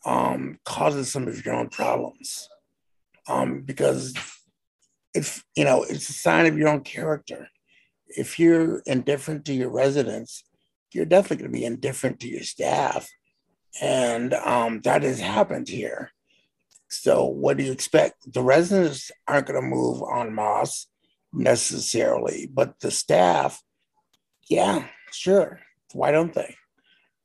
um, 0.04 0.58
causes 0.64 1.10
some 1.10 1.26
of 1.28 1.44
your 1.44 1.54
own 1.54 1.68
problems. 1.68 2.48
Um, 3.26 3.62
because 3.62 4.12
if 5.14 5.44
you 5.56 5.64
know 5.64 5.82
it's 5.82 6.08
a 6.08 6.12
sign 6.12 6.46
of 6.46 6.58
your 6.58 6.68
own 6.68 6.80
character. 6.80 7.48
If 8.06 8.38
you're 8.38 8.80
indifferent 8.86 9.44
to 9.46 9.54
your 9.54 9.70
residents 9.70 10.44
you're 10.94 11.04
definitely 11.04 11.38
going 11.38 11.52
to 11.52 11.58
be 11.58 11.64
indifferent 11.64 12.20
to 12.20 12.28
your 12.28 12.42
staff. 12.42 13.10
And 13.82 14.32
um, 14.32 14.80
that 14.82 15.02
has 15.02 15.18
happened 15.18 15.68
here. 15.68 16.12
So 16.88 17.24
what 17.24 17.56
do 17.56 17.64
you 17.64 17.72
expect? 17.72 18.32
The 18.32 18.42
residents 18.42 19.10
aren't 19.26 19.46
going 19.48 19.60
to 19.60 19.66
move 19.66 20.02
on 20.02 20.32
moss 20.32 20.86
necessarily 21.36 22.48
but 22.54 22.78
the 22.78 22.92
staff 22.92 23.60
yeah 24.48 24.86
sure. 25.10 25.58
Why 25.92 26.12
don't 26.12 26.32
they? 26.32 26.54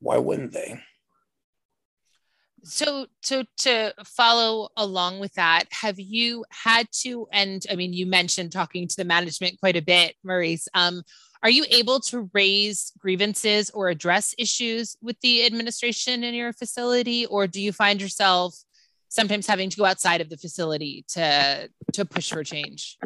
Why 0.00 0.16
wouldn't 0.16 0.52
they 0.52 0.80
so 2.62 3.06
so 3.22 3.44
to 3.56 3.92
follow 4.04 4.68
along 4.76 5.18
with 5.18 5.32
that 5.34 5.64
have 5.70 5.98
you 5.98 6.44
had 6.50 6.86
to 6.92 7.26
and 7.32 7.64
i 7.70 7.74
mean 7.74 7.92
you 7.92 8.06
mentioned 8.06 8.52
talking 8.52 8.86
to 8.86 8.96
the 8.96 9.04
management 9.04 9.58
quite 9.60 9.76
a 9.76 9.82
bit 9.82 10.14
maurice 10.22 10.68
um, 10.74 11.02
are 11.42 11.50
you 11.50 11.64
able 11.70 12.00
to 12.00 12.28
raise 12.34 12.92
grievances 12.98 13.70
or 13.70 13.88
address 13.88 14.34
issues 14.36 14.96
with 15.00 15.18
the 15.20 15.46
administration 15.46 16.22
in 16.22 16.34
your 16.34 16.52
facility 16.52 17.24
or 17.26 17.46
do 17.46 17.60
you 17.60 17.72
find 17.72 18.00
yourself 18.00 18.54
sometimes 19.10 19.46
having 19.46 19.68
to 19.68 19.76
go 19.76 19.84
outside 19.84 20.22
of 20.22 20.30
the 20.30 20.36
facility 20.38 21.04
to 21.08 21.68
to 21.92 22.04
push 22.06 22.30
for 22.32 22.42
change? 22.42 22.96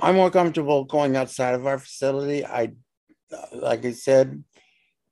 I'm 0.00 0.14
more 0.14 0.30
comfortable 0.30 0.84
going 0.84 1.16
outside 1.16 1.54
of 1.54 1.66
our 1.66 1.78
facility. 1.78 2.44
I, 2.44 2.72
like 3.52 3.84
I 3.84 3.92
said, 3.92 4.44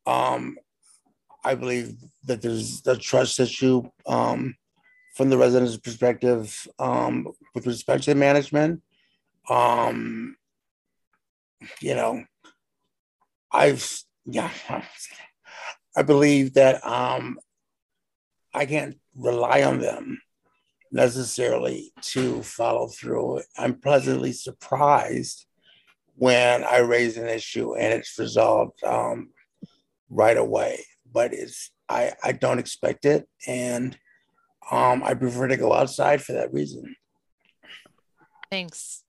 um, 0.07 0.57
I 1.49 1.55
believe 1.55 1.97
that 2.25 2.43
there's 2.43 2.87
a 2.87 2.95
trust 2.95 3.41
issue 3.41 3.83
um, 4.07 4.55
from 5.15 5.31
the 5.31 5.39
residents' 5.39 5.79
perspective 5.79 6.69
um, 6.79 7.27
with 7.55 7.67
respect 7.67 8.03
to 8.05 8.15
management. 8.15 8.83
Um, 9.49 10.37
you 11.81 11.95
know, 11.95 12.23
I've 13.51 14.03
yeah, 14.27 14.51
I 15.97 16.03
believe 16.03 16.53
that 16.53 16.87
um, 16.87 17.41
I 18.53 18.67
can't 18.67 18.99
rely 19.17 19.63
on 19.63 19.79
them 19.81 20.21
necessarily 20.93 21.95
to 22.13 22.43
follow 22.43 22.89
through. 22.89 23.41
I'm 23.57 23.81
pleasantly 23.81 24.33
surprised 24.33 25.47
when 26.15 26.63
I 26.63 26.81
raise 26.81 27.17
an 27.17 27.27
issue 27.27 27.75
and 27.75 27.95
it's 27.95 28.19
resolved 28.19 28.85
um, 28.85 29.31
right 30.11 30.37
away. 30.37 30.85
But 31.13 31.33
it's 31.33 31.71
I, 31.89 32.13
I 32.23 32.33
don't 32.33 32.59
expect 32.59 33.05
it, 33.05 33.27
and 33.47 33.97
um, 34.71 35.03
I 35.03 35.15
prefer 35.15 35.49
to 35.49 35.57
go 35.57 35.73
outside 35.73 36.23
for 36.23 36.33
that 36.33 36.53
reason. 36.53 36.95
Thanks. 38.51 39.03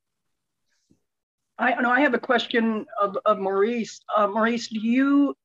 I 1.57 1.79
know 1.81 1.91
I 1.91 1.99
have 2.01 2.13
a 2.13 2.19
question 2.19 2.85
of, 3.01 3.17
of 3.25 3.37
Maurice. 3.37 3.99
Uh, 4.15 4.27
Maurice, 4.27 4.69
do 4.69 4.79
you 4.79 5.35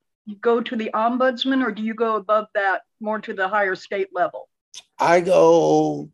go 0.40 0.60
to 0.60 0.76
the 0.76 0.90
ombudsman 0.94 1.64
or 1.64 1.72
do 1.72 1.82
you 1.82 1.94
go 1.94 2.16
above 2.16 2.46
that 2.54 2.82
more 3.00 3.18
to 3.20 3.34
the 3.34 3.48
higher 3.48 3.74
state 3.74 4.08
level? 4.12 4.48
I 4.98 5.20
go 5.20 6.08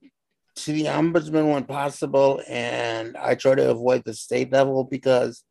to 0.57 0.73
the 0.73 0.85
ombudsman 0.85 1.53
when 1.53 1.65
possible, 1.65 2.43
and 2.49 3.17
I 3.17 3.35
try 3.35 3.55
to 3.55 3.71
avoid 3.71 4.05
the 4.05 4.15
state 4.15 4.53
level 4.53 4.85
because 4.85 5.45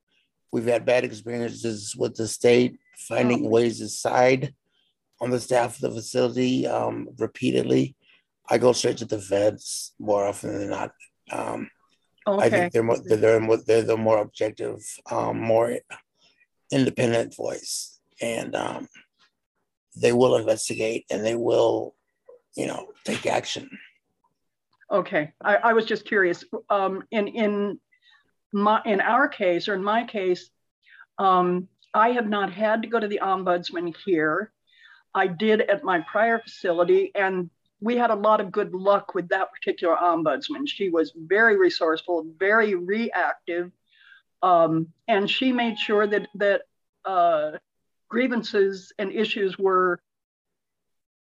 we've 0.52 0.66
had 0.66 0.86
bad 0.86 1.04
experiences 1.04 1.96
with 1.96 2.16
the 2.16 2.28
state 2.28 2.78
finding 3.08 3.46
oh. 3.46 3.50
ways 3.50 3.80
to 3.80 3.88
side 3.88 4.54
on 5.22 5.30
the 5.30 5.40
staff 5.40 5.76
of 5.76 5.82
the 5.82 5.92
facility 5.92 6.68
um, 6.68 7.10
repeatedly. 7.18 7.96
I 8.50 8.58
go 8.58 8.74
straight 8.74 8.98
to 8.98 9.06
the 9.06 9.20
feds 9.20 9.94
more 10.00 10.26
often 10.26 10.58
than 10.58 10.70
not. 10.70 10.92
Um, 11.32 11.70
okay. 12.28 12.46
I 12.46 12.50
think 12.50 12.74
they're 12.74 12.84
more, 12.84 12.98
they're, 13.04 13.40
more, 13.40 13.58
they're 13.58 13.84
the 13.84 13.98
more 13.98 14.20
objective, 14.20 14.80
um, 15.12 15.40
more 15.40 15.78
independent 16.72 17.36
voice, 17.36 18.00
and 18.22 18.56
um, 18.56 18.88
they 19.96 20.14
will 20.14 20.36
investigate 20.36 21.06
and 21.10 21.26
they 21.26 21.36
will, 21.36 21.96
you 22.56 22.68
know, 22.68 22.88
take 23.04 23.26
action. 23.26 23.70
Okay, 24.92 25.32
I, 25.44 25.56
I 25.58 25.74
was 25.74 25.86
just 25.86 26.06
curious. 26.06 26.44
Um, 26.70 27.04
in 27.12 27.28
in 27.28 27.80
my 28.52 28.82
in 28.86 29.02
our 29.02 29.28
case 29.28 29.68
or 29.68 29.76
in 29.76 29.84
my 29.84 30.04
case, 30.04 30.50
um, 31.20 31.68
I 31.94 32.10
have 32.10 32.28
not 32.28 32.52
had 32.52 32.82
to 32.82 32.88
go 32.88 33.00
to 33.00 33.08
the 33.08 33.20
ombudsman 33.22 33.96
here. 34.06 34.52
I 35.14 35.28
did 35.28 35.62
at 35.62 35.84
my 35.84 36.02
prior 36.12 36.40
facility, 36.40 37.12
and 37.16 37.50
we 37.82 37.98
had 37.98 38.12
a 38.12 38.16
lot 38.16 38.42
of 38.42 38.52
good 38.52 38.74
luck 38.74 39.16
with 39.16 39.30
that 39.30 39.52
particular 39.52 39.96
ombudsman. 39.96 40.68
She 40.68 40.90
was 40.90 41.14
very 41.16 41.58
resourceful, 41.58 42.26
very 42.38 42.76
reactive, 42.76 43.72
um, 44.42 44.88
and 45.08 45.30
she 45.30 45.52
made 45.52 45.78
sure 45.78 46.06
that 46.08 46.28
that 46.36 46.62
uh, 47.06 47.52
grievances 48.10 48.92
and 49.00 49.12
issues 49.12 49.58
were 49.58 50.00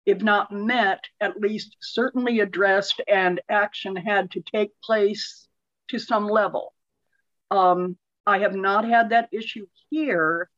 if 0.07 0.21
not 0.23 0.53
met, 0.53 1.03
at 1.19 1.37
least 1.37 1.75
certainly 1.81 2.39
addressed, 2.39 3.01
and 3.09 3.41
action 3.49 3.93
had 3.93 4.31
to 4.31 4.41
take 4.41 4.71
place 4.81 5.49
to 5.89 5.99
some 5.99 6.29
level. 6.29 6.73
Um, 7.51 7.97
I 8.25 8.39
have 8.39 8.55
not 8.55 8.85
had 8.85 9.09
that 9.09 9.27
issue 9.33 9.67
here, 9.89 10.49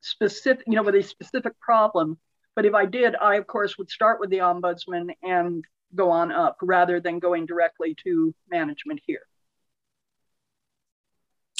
specific, 0.00 0.64
you 0.66 0.76
know, 0.76 0.82
with 0.82 0.94
a 0.94 1.02
specific 1.02 1.60
problem. 1.60 2.18
But 2.56 2.64
if 2.64 2.74
I 2.74 2.86
did, 2.86 3.14
I 3.14 3.36
of 3.36 3.46
course 3.46 3.78
would 3.78 3.90
start 3.90 4.18
with 4.18 4.30
the 4.30 4.38
ombudsman 4.38 5.10
and 5.22 5.64
go 5.94 6.10
on 6.10 6.32
up 6.32 6.56
rather 6.62 6.98
than 6.98 7.20
going 7.20 7.46
directly 7.46 7.94
to 8.04 8.34
management 8.50 9.00
here. 9.06 9.22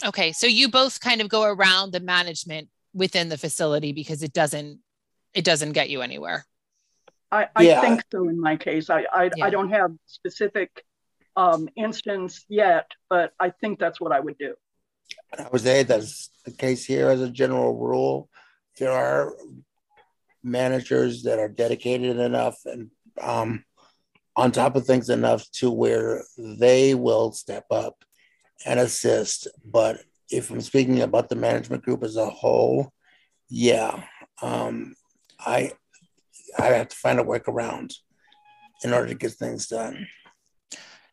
Okay, 0.05 0.33
so 0.33 0.47
you 0.47 0.69
both 0.69 1.01
kind 1.01 1.21
of 1.21 1.29
go 1.29 1.45
around 1.45 1.93
the 1.93 2.01
management 2.01 2.69
within 2.93 3.29
the 3.29 3.39
facility 3.39 3.93
because 3.93 4.23
it 4.23 4.33
doesn't 4.33 4.81
it 5.35 5.45
doesn't 5.45 5.73
get 5.73 5.91
you 5.91 6.01
anywhere. 6.01 6.47
I, 7.31 7.49
I 7.55 7.63
yeah. 7.63 7.81
think 7.81 8.03
so 8.11 8.29
in 8.29 8.41
my 8.41 8.57
case. 8.57 8.89
I, 8.89 9.05
I, 9.13 9.31
yeah. 9.37 9.45
I 9.45 9.51
don't 9.51 9.71
have 9.71 9.91
specific 10.07 10.85
um, 11.37 11.69
instance 11.77 12.47
yet, 12.49 12.91
but 13.11 13.33
I 13.39 13.51
think 13.51 13.79
that's 13.79 14.01
what 14.01 14.13
I 14.13 14.21
would 14.21 14.39
do. 14.39 14.55
I 15.39 15.47
would 15.53 15.61
say 15.61 15.83
that's 15.83 16.31
the 16.45 16.53
case 16.53 16.87
here 16.87 17.11
as 17.11 17.21
a 17.21 17.29
general 17.29 17.77
rule. 17.77 18.31
There 18.79 18.93
are 18.93 19.35
managers 20.47 21.25
that 21.25 21.39
are 21.39 21.49
dedicated 21.49 22.19
enough 22.19 22.57
and 22.65 22.91
um, 23.21 23.65
on 24.37 24.53
top 24.53 24.77
of 24.77 24.87
things 24.87 25.09
enough 25.09 25.51
to 25.51 25.71
where 25.71 26.23
they 26.39 26.95
will 26.95 27.33
step 27.33 27.65
up 27.71 28.05
and 28.65 28.79
assist. 28.79 29.49
But 29.65 30.01
if 30.31 30.51
I'm 30.51 30.61
speaking 30.61 31.03
about 31.03 31.29
the 31.29 31.37
management 31.37 31.83
group 31.83 32.03
as 32.03 32.17
a 32.17 32.31
whole, 32.31 32.93
yeah, 33.49 34.05
um, 34.43 34.95
I 35.39 35.73
I 36.59 36.67
have 36.67 36.89
to 36.89 36.97
find 36.97 37.21
a 37.21 37.25
workaround 37.25 37.95
in 38.83 38.93
order 38.93 39.09
to 39.09 39.15
get 39.15 39.33
things 39.33 39.67
done. 39.67 40.07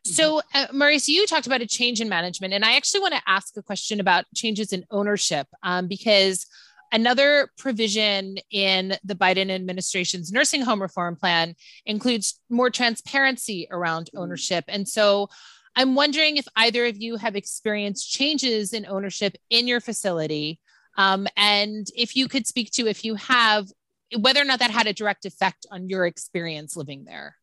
So, 0.05 0.41
uh, 0.53 0.67
Maurice, 0.73 1.07
you 1.07 1.25
talked 1.25 1.47
about 1.47 1.61
a 1.61 1.65
change 1.65 2.01
in 2.01 2.09
management, 2.09 2.53
and 2.53 2.65
I 2.65 2.75
actually 2.75 2.99
want 2.99 3.13
to 3.13 3.21
ask 3.25 3.55
a 3.55 3.61
question 3.61 4.01
about 4.01 4.25
changes 4.35 4.73
in 4.73 4.85
ownership 4.91 5.47
um, 5.63 5.87
because 5.87 6.45
another 6.93 7.49
provision 7.57 8.37
in 8.51 8.95
the 9.03 9.15
Biden 9.15 9.51
administration's 9.51 10.31
nursing 10.31 10.61
home 10.61 10.81
reform 10.81 11.17
plan 11.17 11.55
includes 11.85 12.39
more 12.49 12.69
transparency 12.69 13.67
around 13.69 14.09
ownership. 14.15 14.63
And 14.69 14.87
so, 14.87 15.29
I'm 15.75 15.95
wondering 15.95 16.37
if 16.37 16.47
either 16.55 16.85
of 16.85 17.01
you 17.01 17.17
have 17.17 17.35
experienced 17.35 18.11
changes 18.11 18.73
in 18.73 18.85
ownership 18.85 19.35
in 19.49 19.67
your 19.67 19.81
facility. 19.81 20.59
Um, 20.97 21.27
and 21.35 21.87
if 21.95 22.15
you 22.15 22.27
could 22.27 22.45
speak 22.45 22.71
to, 22.73 22.87
if 22.87 23.03
you 23.03 23.15
have, 23.15 23.67
whether 24.19 24.39
or 24.39 24.45
not 24.45 24.59
that 24.59 24.69
had 24.69 24.85
a 24.85 24.93
direct 24.93 25.25
effect 25.25 25.65
on 25.71 25.89
your 25.89 26.05
experience 26.05 26.77
living 26.77 27.05
there. 27.05 27.37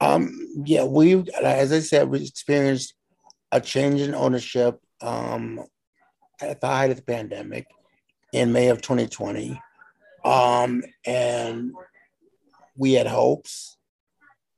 Um, 0.00 0.62
yeah, 0.64 0.84
we, 0.84 1.24
as 1.42 1.72
I 1.72 1.80
said, 1.80 2.08
we 2.08 2.22
experienced 2.22 2.94
a 3.50 3.60
change 3.60 4.00
in 4.00 4.14
ownership 4.14 4.80
um, 5.00 5.64
at 6.40 6.60
the 6.60 6.68
height 6.68 6.90
of 6.90 6.96
the 6.96 7.02
pandemic 7.02 7.66
in 8.32 8.52
May 8.52 8.68
of 8.68 8.82
2020. 8.82 9.60
Um, 10.24 10.82
and 11.06 11.72
we 12.76 12.92
had 12.92 13.06
hopes. 13.06 13.76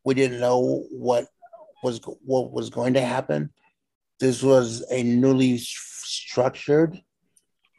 We 0.05 0.15
didn't 0.15 0.41
know 0.41 0.85
what 0.91 1.27
was 1.83 2.01
what 2.25 2.53
was 2.53 2.71
going 2.71 2.95
to 2.95 3.01
happen. 3.01 3.51
This 4.19 4.43
was 4.43 4.85
a 4.91 5.03
newly 5.03 5.59
structured 5.59 7.01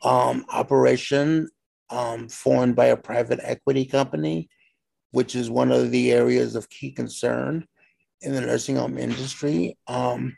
um, 0.03 0.45
operation 0.49 1.49
um, 1.89 2.29
formed 2.29 2.75
by 2.75 2.87
a 2.87 2.97
private 2.97 3.39
equity 3.43 3.85
company, 3.85 4.49
which 5.11 5.35
is 5.35 5.49
one 5.49 5.71
of 5.71 5.91
the 5.91 6.11
areas 6.11 6.55
of 6.55 6.69
key 6.69 6.91
concern 6.91 7.67
in 8.21 8.33
the 8.33 8.41
nursing 8.41 8.77
home 8.77 8.97
industry. 8.97 9.77
Um, 9.87 10.35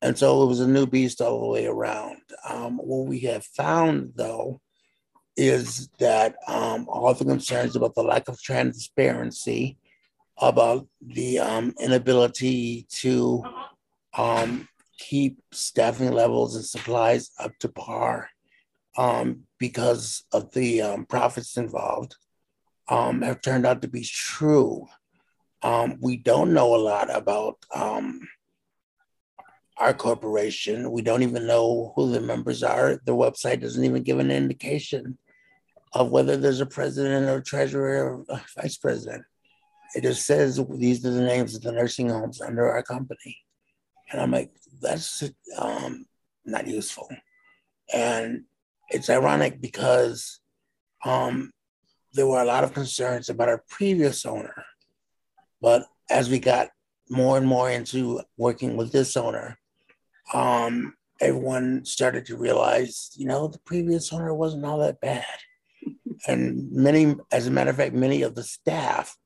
and 0.00 0.16
so 0.16 0.42
it 0.42 0.46
was 0.46 0.60
a 0.60 0.68
new 0.68 0.86
beast 0.86 1.20
all 1.20 1.40
the 1.40 1.48
way 1.48 1.66
around. 1.66 2.20
Um, 2.48 2.78
what 2.78 3.08
we 3.08 3.20
have 3.20 3.44
found, 3.44 4.12
though, 4.14 4.60
is 5.38 5.88
that 6.00 6.34
um, 6.48 6.88
all 6.88 7.14
the 7.14 7.24
concerns 7.24 7.76
about 7.76 7.94
the 7.94 8.02
lack 8.02 8.26
of 8.26 8.42
transparency, 8.42 9.78
about 10.36 10.88
the 11.00 11.38
um, 11.38 11.72
inability 11.80 12.86
to 12.90 13.44
um, 14.16 14.68
keep 14.98 15.40
staffing 15.52 16.10
levels 16.10 16.56
and 16.56 16.64
supplies 16.64 17.30
up 17.38 17.56
to 17.60 17.68
par, 17.68 18.30
um, 18.96 19.44
because 19.60 20.24
of 20.32 20.50
the 20.52 20.82
um, 20.82 21.06
profits 21.06 21.56
involved 21.56 22.16
um, 22.88 23.22
have 23.22 23.40
turned 23.40 23.64
out 23.64 23.80
to 23.82 23.88
be 23.88 24.02
true. 24.02 24.88
We 26.00 26.16
don't 26.16 26.52
know 26.52 26.74
a 26.74 26.82
lot 26.82 27.14
about 27.14 27.58
our 29.76 29.94
corporation. 29.94 30.90
We 30.90 31.02
don't 31.02 31.22
even 31.22 31.46
know 31.46 31.92
who 31.94 32.10
the 32.10 32.20
members 32.20 32.64
are. 32.64 33.00
The 33.04 33.14
website 33.14 33.60
doesn't 33.60 33.84
even 33.84 34.02
give 34.02 34.18
an 34.18 34.32
indication 34.32 35.16
of 35.92 36.10
whether 36.10 36.36
there's 36.36 36.60
a 36.60 36.66
president 36.66 37.28
or 37.28 37.40
treasurer 37.40 38.24
or 38.28 38.40
vice 38.60 38.76
president. 38.76 39.24
It 39.94 40.02
just 40.02 40.26
says 40.26 40.60
these 40.76 41.04
are 41.04 41.10
the 41.10 41.22
names 41.22 41.54
of 41.54 41.62
the 41.62 41.72
nursing 41.72 42.10
homes 42.10 42.40
under 42.40 42.68
our 42.68 42.82
company. 42.82 43.38
And 44.10 44.20
I'm 44.20 44.30
like, 44.30 44.50
that's 44.80 45.24
um, 45.56 46.06
not 46.44 46.66
useful. 46.66 47.08
And 47.92 48.44
it's 48.90 49.10
ironic 49.10 49.60
because 49.60 50.40
um, 51.04 51.52
there 52.12 52.26
were 52.26 52.42
a 52.42 52.46
lot 52.46 52.64
of 52.64 52.74
concerns 52.74 53.28
about 53.28 53.48
our 53.48 53.62
previous 53.68 54.26
owner, 54.26 54.64
but 55.60 55.84
as 56.10 56.30
we 56.30 56.38
got 56.38 56.68
more 57.10 57.36
and 57.36 57.46
more 57.46 57.70
into 57.70 58.20
working 58.36 58.76
with 58.76 58.92
this 58.92 59.16
owner, 59.16 59.58
um, 60.34 60.94
everyone 61.20 61.84
started 61.84 62.26
to 62.26 62.36
realize, 62.36 63.10
you 63.14 63.26
know, 63.26 63.48
the 63.48 63.58
previous 63.60 64.12
owner 64.12 64.34
wasn't 64.34 64.64
all 64.64 64.78
that 64.78 65.00
bad. 65.00 65.24
And 66.26 66.70
many, 66.72 67.16
as 67.30 67.46
a 67.46 67.50
matter 67.50 67.70
of 67.70 67.76
fact, 67.76 67.94
many 67.94 68.22
of 68.22 68.34
the 68.34 68.42
staff 68.42 69.16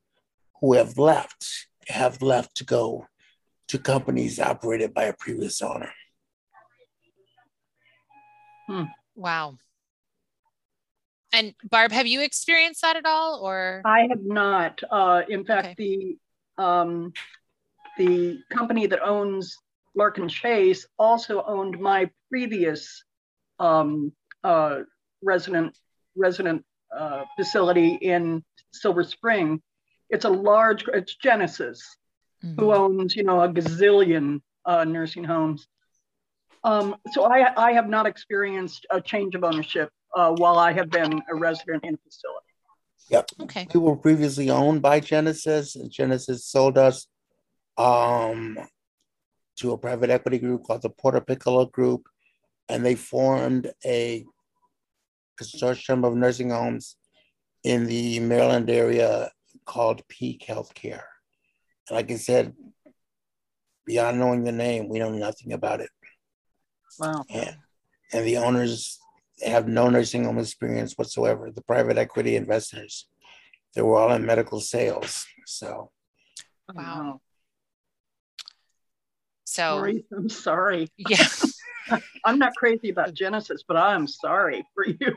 who 0.61 0.73
have 0.73 0.97
left 0.97 1.67
have 1.87 2.21
left 2.21 2.55
to 2.55 2.63
go 2.63 3.07
to 3.67 3.77
companies 3.77 4.39
operated 4.39 4.93
by 4.93 5.03
a 5.03 5.13
previous 5.13 5.61
owner. 5.61 5.91
Hmm. 8.67 8.83
Wow. 9.15 9.57
And 11.33 11.55
Barb, 11.69 11.91
have 11.91 12.07
you 12.07 12.21
experienced 12.21 12.81
that 12.83 12.95
at 12.95 13.05
all, 13.05 13.39
or 13.41 13.81
I 13.85 14.07
have 14.09 14.23
not. 14.23 14.81
Uh, 14.89 15.23
in 15.27 15.43
fact, 15.43 15.65
okay. 15.65 15.75
the 15.77 16.63
um, 16.63 17.11
the 17.97 18.39
company 18.51 18.85
that 18.85 19.03
owns 19.03 19.57
Larkin 19.95 20.29
Chase 20.29 20.85
also 20.97 21.43
owned 21.43 21.79
my 21.79 22.09
previous 22.29 23.03
um, 23.59 24.11
uh, 24.43 24.81
resident 25.23 25.75
resident 26.15 26.63
uh, 26.97 27.25
facility 27.37 27.95
in 27.95 28.43
Silver 28.71 29.03
Spring. 29.03 29.61
It's 30.09 30.25
a 30.25 30.29
large. 30.29 30.85
It's 30.93 31.15
Genesis, 31.15 31.81
mm-hmm. 32.43 32.59
who 32.59 32.73
owns 32.73 33.15
you 33.15 33.23
know 33.23 33.41
a 33.41 33.49
gazillion 33.49 34.41
uh, 34.65 34.83
nursing 34.83 35.23
homes. 35.23 35.67
Um, 36.63 36.95
so 37.11 37.25
I, 37.25 37.51
I 37.57 37.73
have 37.73 37.89
not 37.89 38.05
experienced 38.05 38.85
a 38.89 39.01
change 39.01 39.35
of 39.35 39.43
ownership 39.43 39.89
uh, 40.15 40.31
while 40.31 40.57
I 40.57 40.71
have 40.71 40.89
been 40.89 41.21
a 41.29 41.35
resident 41.35 41.83
in 41.83 41.95
a 41.95 41.97
facility. 41.97 42.45
Yep. 43.09 43.29
Okay. 43.41 43.67
We 43.73 43.79
were 43.81 43.97
previously 43.97 44.49
owned 44.49 44.81
by 44.81 44.99
Genesis, 45.01 45.75
and 45.75 45.91
Genesis 45.91 46.45
sold 46.45 46.77
us 46.77 47.07
um, 47.77 48.57
to 49.57 49.73
a 49.73 49.77
private 49.77 50.09
equity 50.09 50.39
group 50.39 50.63
called 50.63 50.83
the 50.83 50.89
Portopiccolo 50.89 51.69
Group, 51.71 52.07
and 52.69 52.85
they 52.85 52.95
formed 52.95 53.71
a 53.85 54.25
consortium 55.41 56.05
of 56.05 56.15
nursing 56.15 56.49
homes 56.49 56.97
in 57.63 57.85
the 57.85 58.19
Maryland 58.19 58.69
area 58.69 59.31
called 59.65 60.07
Peak 60.07 60.45
Healthcare. 60.47 61.03
And 61.89 61.95
like 61.95 62.11
I 62.11 62.15
said, 62.15 62.53
beyond 63.85 64.19
knowing 64.19 64.43
the 64.43 64.51
name, 64.51 64.89
we 64.89 64.99
know 64.99 65.11
nothing 65.11 65.53
about 65.53 65.81
it. 65.81 65.89
Wow. 66.99 67.23
And, 67.29 67.55
and 68.11 68.25
the 68.25 68.37
owners 68.37 68.99
have 69.45 69.67
no 69.67 69.89
nursing 69.89 70.25
home 70.25 70.39
experience 70.39 70.93
whatsoever. 70.97 71.51
The 71.51 71.63
private 71.63 71.97
equity 71.97 72.35
investors, 72.35 73.07
they 73.73 73.81
were 73.81 73.97
all 73.97 74.13
in 74.13 74.25
medical 74.25 74.59
sales. 74.59 75.25
So, 75.45 75.91
wow. 76.73 77.21
So 79.45 79.77
sorry, 79.77 80.05
I'm 80.11 80.29
sorry. 80.29 80.87
Yeah. 80.97 81.25
I'm 82.25 82.39
not 82.39 82.55
crazy 82.55 82.89
about 82.89 83.13
Genesis, 83.13 83.63
but 83.67 83.77
I'm 83.77 84.07
sorry 84.07 84.65
for 84.73 84.85
you. 84.85 85.15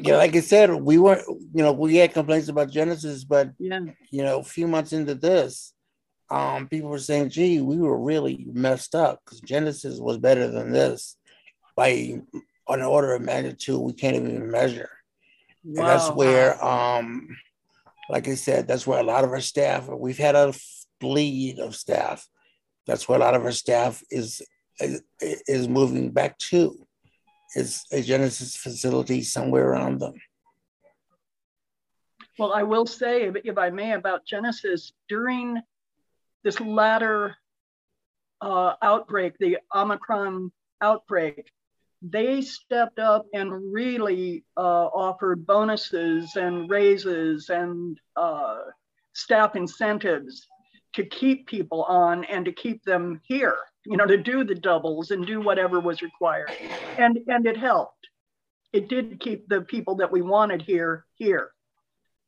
yeah, 0.00 0.16
like 0.16 0.34
I 0.34 0.40
said, 0.40 0.72
we 0.74 0.98
weren't, 0.98 1.24
you 1.28 1.62
know, 1.62 1.72
we 1.72 1.96
had 1.96 2.12
complaints 2.12 2.48
about 2.48 2.70
Genesis, 2.70 3.24
but 3.24 3.50
yeah, 3.58 3.80
you 4.10 4.22
know, 4.22 4.40
a 4.40 4.44
few 4.44 4.66
months 4.66 4.92
into 4.92 5.14
this, 5.14 5.72
um, 6.30 6.68
people 6.68 6.90
were 6.90 6.98
saying, 6.98 7.30
gee, 7.30 7.60
we 7.60 7.76
were 7.76 7.98
really 7.98 8.46
messed 8.52 8.94
up 8.94 9.20
because 9.24 9.40
Genesis 9.40 9.98
was 9.98 10.18
better 10.18 10.48
than 10.48 10.72
this 10.72 11.16
by 11.76 12.20
an 12.68 12.82
order 12.82 13.14
of 13.14 13.22
magnitude 13.22 13.80
we 13.80 13.92
can't 13.92 14.16
even 14.16 14.50
measure. 14.50 14.90
Wow. 15.64 15.80
And 15.80 15.88
that's 15.88 16.10
where 16.16 16.64
um 16.64 17.36
like 18.08 18.26
I 18.26 18.34
said, 18.34 18.66
that's 18.66 18.86
where 18.88 18.98
a 18.98 19.04
lot 19.04 19.22
of 19.22 19.30
our 19.30 19.40
staff, 19.40 19.88
we've 19.88 20.18
had 20.18 20.34
a 20.34 20.52
bleed 21.00 21.60
of 21.60 21.76
staff 21.76 22.26
that's 22.90 23.08
where 23.08 23.18
a 23.18 23.22
lot 23.22 23.34
of 23.34 23.44
our 23.44 23.52
staff 23.52 24.02
is 24.10 24.42
is 24.80 25.68
moving 25.68 26.10
back 26.10 26.38
to 26.38 26.86
is 27.54 27.84
a 27.92 28.00
Genesis 28.00 28.56
facility 28.56 29.22
somewhere 29.22 29.70
around 29.70 30.00
them. 30.00 30.14
Well, 32.38 32.52
I 32.52 32.62
will 32.62 32.86
say, 32.86 33.30
if 33.44 33.58
I 33.58 33.70
may, 33.70 33.92
about 33.92 34.24
Genesis 34.24 34.92
during 35.08 35.60
this 36.42 36.60
latter 36.60 37.36
uh, 38.40 38.74
outbreak, 38.80 39.36
the 39.38 39.58
Omicron 39.74 40.50
outbreak, 40.80 41.50
they 42.02 42.40
stepped 42.40 42.98
up 42.98 43.26
and 43.34 43.72
really 43.72 44.44
uh, 44.56 44.86
offered 44.86 45.46
bonuses 45.46 46.36
and 46.36 46.70
raises 46.70 47.50
and 47.50 47.98
uh, 48.16 48.60
staff 49.12 49.54
incentives 49.54 50.46
to 50.94 51.04
keep 51.04 51.46
people 51.46 51.82
on 51.84 52.24
and 52.24 52.46
to 52.46 52.52
keep 52.52 52.82
them 52.84 53.20
here, 53.24 53.58
you 53.90 53.96
know, 53.96 54.06
to 54.06 54.16
do 54.16 54.44
the 54.44 54.54
doubles 54.54 55.10
and 55.10 55.26
do 55.26 55.40
whatever 55.40 55.80
was 55.80 56.00
required. 56.00 56.52
And 56.96 57.18
and 57.26 57.44
it 57.44 57.56
helped. 57.56 58.08
It 58.72 58.88
did 58.88 59.18
keep 59.18 59.48
the 59.48 59.62
people 59.62 59.96
that 59.96 60.12
we 60.12 60.22
wanted 60.22 60.62
here 60.62 61.04
here. 61.16 61.50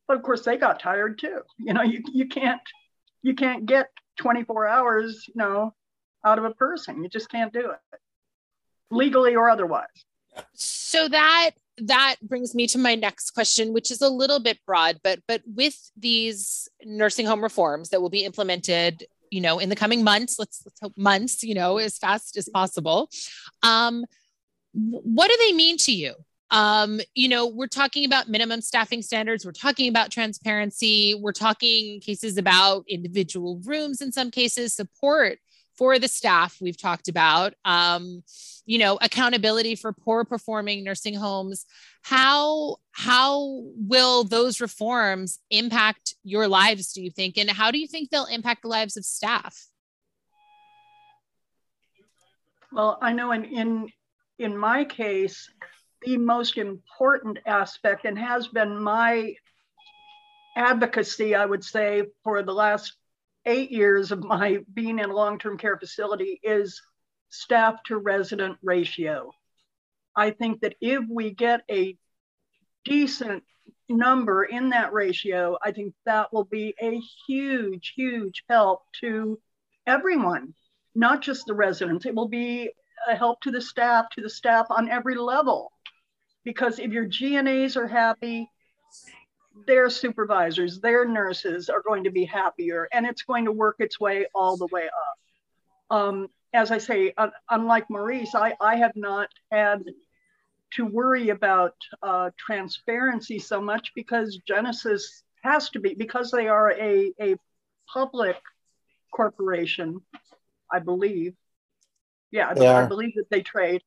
But 0.08 0.16
of 0.16 0.24
course 0.24 0.42
they 0.42 0.56
got 0.56 0.80
tired 0.80 1.20
too. 1.20 1.42
You 1.58 1.72
know, 1.72 1.82
you, 1.82 2.02
you 2.12 2.26
can't 2.26 2.60
you 3.22 3.36
can't 3.36 3.64
get 3.64 3.90
24 4.18 4.66
hours, 4.66 5.24
you 5.28 5.34
know, 5.36 5.72
out 6.26 6.38
of 6.38 6.44
a 6.44 6.50
person. 6.50 7.00
You 7.00 7.08
just 7.08 7.30
can't 7.30 7.52
do 7.52 7.70
it. 7.70 7.98
Legally 8.90 9.36
or 9.36 9.48
otherwise. 9.48 9.86
So 10.54 11.08
that 11.08 11.52
that 11.78 12.16
brings 12.22 12.56
me 12.56 12.66
to 12.66 12.78
my 12.78 12.96
next 12.96 13.30
question 13.30 13.72
which 13.72 13.90
is 13.90 14.02
a 14.02 14.08
little 14.08 14.38
bit 14.38 14.58
broad 14.66 15.00
but 15.02 15.20
but 15.26 15.40
with 15.46 15.90
these 15.96 16.68
nursing 16.84 17.24
home 17.24 17.42
reforms 17.42 17.88
that 17.88 18.02
will 18.02 18.10
be 18.10 18.26
implemented 18.26 19.06
you 19.32 19.40
know 19.40 19.58
in 19.58 19.68
the 19.68 19.76
coming 19.76 20.04
months 20.04 20.38
let's 20.38 20.62
let's 20.64 20.78
hope 20.80 20.92
months 20.96 21.42
you 21.42 21.54
know 21.54 21.78
as 21.78 21.98
fast 21.98 22.36
as 22.36 22.48
possible. 22.48 23.08
Um 23.62 24.04
what 24.72 25.28
do 25.28 25.36
they 25.40 25.52
mean 25.52 25.76
to 25.78 25.92
you? 25.92 26.14
Um 26.50 27.00
you 27.14 27.28
know 27.28 27.46
we're 27.46 27.66
talking 27.66 28.04
about 28.04 28.28
minimum 28.28 28.60
staffing 28.60 29.02
standards. 29.02 29.44
We're 29.44 29.52
talking 29.52 29.88
about 29.88 30.10
transparency. 30.10 31.14
We're 31.14 31.32
talking 31.32 32.00
cases 32.00 32.36
about 32.36 32.84
individual 32.88 33.60
rooms 33.64 34.00
in 34.00 34.12
some 34.12 34.30
cases 34.30 34.74
support 34.74 35.38
for 35.76 35.98
the 35.98 36.08
staff 36.08 36.58
we've 36.60 36.80
talked 36.80 37.08
about 37.08 37.54
um, 37.64 38.22
you 38.66 38.78
know 38.78 38.98
accountability 39.00 39.74
for 39.74 39.92
poor 39.92 40.24
performing 40.24 40.84
nursing 40.84 41.14
homes. 41.14 41.66
How 42.02 42.76
how 42.92 43.62
will 43.76 44.24
those 44.24 44.60
reforms 44.60 45.38
impact 45.50 46.14
your 46.22 46.48
lives 46.48 46.92
do 46.92 47.02
you 47.02 47.10
think? 47.10 47.38
And 47.38 47.50
how 47.50 47.70
do 47.70 47.78
you 47.78 47.86
think 47.86 48.10
they'll 48.10 48.26
impact 48.26 48.62
the 48.62 48.68
lives 48.68 48.96
of 48.96 49.04
staff? 49.04 49.66
Well 52.72 52.98
i 53.02 53.12
know 53.12 53.32
in 53.32 53.44
in 53.44 53.88
in 54.38 54.56
my 54.56 54.84
case 54.84 55.50
the 56.02 56.16
most 56.16 56.56
important 56.56 57.38
aspect 57.46 58.04
and 58.04 58.18
has 58.18 58.48
been 58.48 58.82
my 58.82 59.34
advocacy 60.56 61.34
i 61.34 61.44
would 61.44 61.64
say 61.64 62.04
for 62.24 62.42
the 62.42 62.52
last 62.52 62.96
eight 63.46 63.70
years 63.70 64.12
of 64.12 64.22
my 64.22 64.58
being 64.72 64.98
in 64.98 65.10
a 65.10 65.14
long-term 65.14 65.58
care 65.58 65.76
facility 65.76 66.40
is 66.42 66.80
staff 67.30 67.82
to 67.84 67.96
resident 67.98 68.58
ratio. 68.62 69.32
I 70.14 70.30
think 70.30 70.60
that 70.60 70.76
if 70.80 71.02
we 71.08 71.30
get 71.30 71.62
a 71.70 71.96
decent 72.84 73.42
number 73.88 74.44
in 74.44 74.70
that 74.70 74.92
ratio, 74.92 75.56
I 75.62 75.72
think 75.72 75.94
that 76.04 76.32
will 76.32 76.44
be 76.44 76.74
a 76.80 77.00
huge, 77.26 77.94
huge 77.96 78.44
help 78.48 78.82
to 79.00 79.38
everyone, 79.86 80.54
not 80.94 81.22
just 81.22 81.46
the 81.46 81.54
residents. 81.54 82.06
It 82.06 82.14
will 82.14 82.28
be 82.28 82.70
a 83.08 83.16
help 83.16 83.40
to 83.42 83.50
the 83.50 83.60
staff, 83.60 84.06
to 84.10 84.20
the 84.20 84.30
staff 84.30 84.66
on 84.70 84.90
every 84.90 85.14
level. 85.14 85.72
Because 86.44 86.78
if 86.78 86.90
your 86.90 87.06
GNAs 87.06 87.76
are 87.76 87.88
happy, 87.88 88.50
their 89.66 89.90
supervisors, 89.90 90.80
their 90.80 91.04
nurses 91.04 91.68
are 91.68 91.82
going 91.82 92.04
to 92.04 92.10
be 92.10 92.24
happier, 92.24 92.88
and 92.92 93.06
it's 93.06 93.22
going 93.22 93.44
to 93.44 93.52
work 93.52 93.76
its 93.78 94.00
way 94.00 94.26
all 94.34 94.56
the 94.56 94.66
way 94.66 94.86
up. 94.86 95.96
Um, 95.96 96.28
as 96.52 96.70
I 96.70 96.78
say, 96.78 97.12
uh, 97.16 97.28
unlike 97.50 97.88
Maurice, 97.88 98.34
I, 98.34 98.54
I 98.60 98.76
have 98.76 98.96
not 98.96 99.28
had 99.50 99.84
to 100.74 100.86
worry 100.86 101.28
about 101.30 101.74
uh, 102.02 102.30
transparency 102.38 103.38
so 103.38 103.60
much 103.60 103.92
because 103.94 104.38
Genesis 104.46 105.22
has 105.42 105.70
to 105.70 105.80
be, 105.80 105.94
because 105.94 106.30
they 106.30 106.48
are 106.48 106.72
a, 106.72 107.12
a 107.20 107.36
public 107.92 108.36
corporation, 109.10 110.00
I 110.70 110.78
believe. 110.78 111.34
Yeah, 112.30 112.54
yeah. 112.56 112.78
I 112.78 112.86
believe 112.86 113.14
that 113.16 113.28
they 113.30 113.42
trade. 113.42 113.82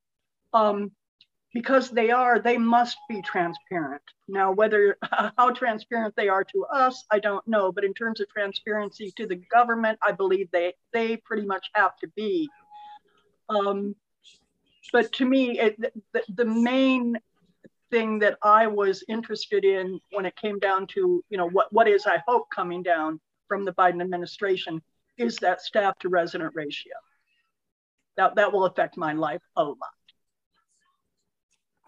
Um, 0.52 0.92
because 1.56 1.88
they 1.88 2.10
are, 2.10 2.38
they 2.38 2.58
must 2.58 2.98
be 3.08 3.22
transparent. 3.22 4.02
Now, 4.28 4.52
whether 4.52 4.98
how 5.38 5.52
transparent 5.54 6.14
they 6.14 6.28
are 6.28 6.44
to 6.44 6.66
us, 6.66 7.06
I 7.10 7.18
don't 7.18 7.48
know. 7.48 7.72
But 7.72 7.82
in 7.82 7.94
terms 7.94 8.20
of 8.20 8.28
transparency 8.28 9.10
to 9.16 9.26
the 9.26 9.36
government, 9.36 9.98
I 10.06 10.12
believe 10.12 10.50
they 10.50 10.74
they 10.92 11.16
pretty 11.16 11.46
much 11.46 11.70
have 11.72 11.96
to 12.02 12.08
be. 12.08 12.46
Um, 13.48 13.96
but 14.92 15.10
to 15.12 15.24
me, 15.24 15.58
it, 15.58 15.80
the, 16.12 16.22
the 16.34 16.44
main 16.44 17.16
thing 17.90 18.18
that 18.18 18.36
I 18.42 18.66
was 18.66 19.02
interested 19.08 19.64
in 19.64 19.98
when 20.12 20.26
it 20.26 20.36
came 20.36 20.58
down 20.58 20.86
to, 20.88 21.24
you 21.30 21.38
know, 21.38 21.48
what 21.48 21.72
what 21.72 21.88
is 21.88 22.04
I 22.04 22.22
hope 22.28 22.48
coming 22.54 22.82
down 22.82 23.18
from 23.48 23.64
the 23.64 23.72
Biden 23.72 24.02
administration 24.02 24.82
is 25.16 25.36
that 25.36 25.62
staff 25.62 25.98
to 26.00 26.10
resident 26.10 26.54
ratio. 26.54 26.92
That, 28.18 28.34
that 28.34 28.52
will 28.52 28.66
affect 28.66 28.98
my 28.98 29.14
life 29.14 29.42
a 29.56 29.64
lot. 29.64 29.95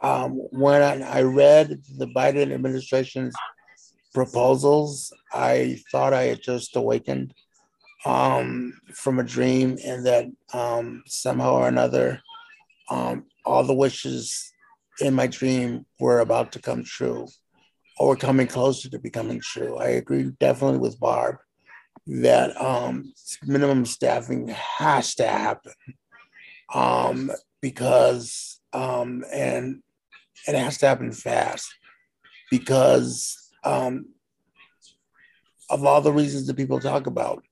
Um, 0.02 0.32
when 0.50 1.02
I 1.02 1.22
read 1.22 1.82
the 1.96 2.06
Biden 2.06 2.52
administration's 2.52 3.34
proposals, 4.14 5.12
I 5.32 5.80
thought 5.90 6.12
I 6.12 6.24
had 6.24 6.42
just 6.42 6.76
awakened 6.76 7.34
um, 8.04 8.80
from 8.94 9.18
a 9.18 9.24
dream 9.24 9.76
and 9.84 10.06
that 10.06 10.26
um, 10.52 11.02
somehow 11.06 11.54
or 11.54 11.68
another, 11.68 12.20
um, 12.90 13.24
all 13.44 13.64
the 13.64 13.74
wishes 13.74 14.52
in 15.00 15.14
my 15.14 15.26
dream 15.26 15.84
were 15.98 16.20
about 16.20 16.52
to 16.52 16.60
come 16.60 16.84
true 16.84 17.26
or 17.98 18.16
coming 18.16 18.46
closer 18.46 18.88
to 18.90 18.98
becoming 18.98 19.40
true. 19.40 19.76
I 19.78 19.88
agree 19.88 20.30
definitely 20.38 20.78
with 20.78 21.00
Barb 21.00 21.36
that 22.06 22.58
um, 22.60 23.12
minimum 23.44 23.84
staffing 23.84 24.48
has 24.48 25.14
to 25.16 25.26
happen 25.26 25.72
um, 26.72 27.30
because 27.60 28.60
um, 28.72 29.24
and 29.32 29.82
it 30.46 30.54
has 30.54 30.78
to 30.78 30.86
happen 30.86 31.12
fast 31.12 31.74
because 32.50 33.50
um, 33.64 34.06
of 35.70 35.84
all 35.84 36.00
the 36.00 36.12
reasons 36.12 36.46
that 36.46 36.56
people 36.56 36.80
talk 36.80 37.06
about. 37.06 37.42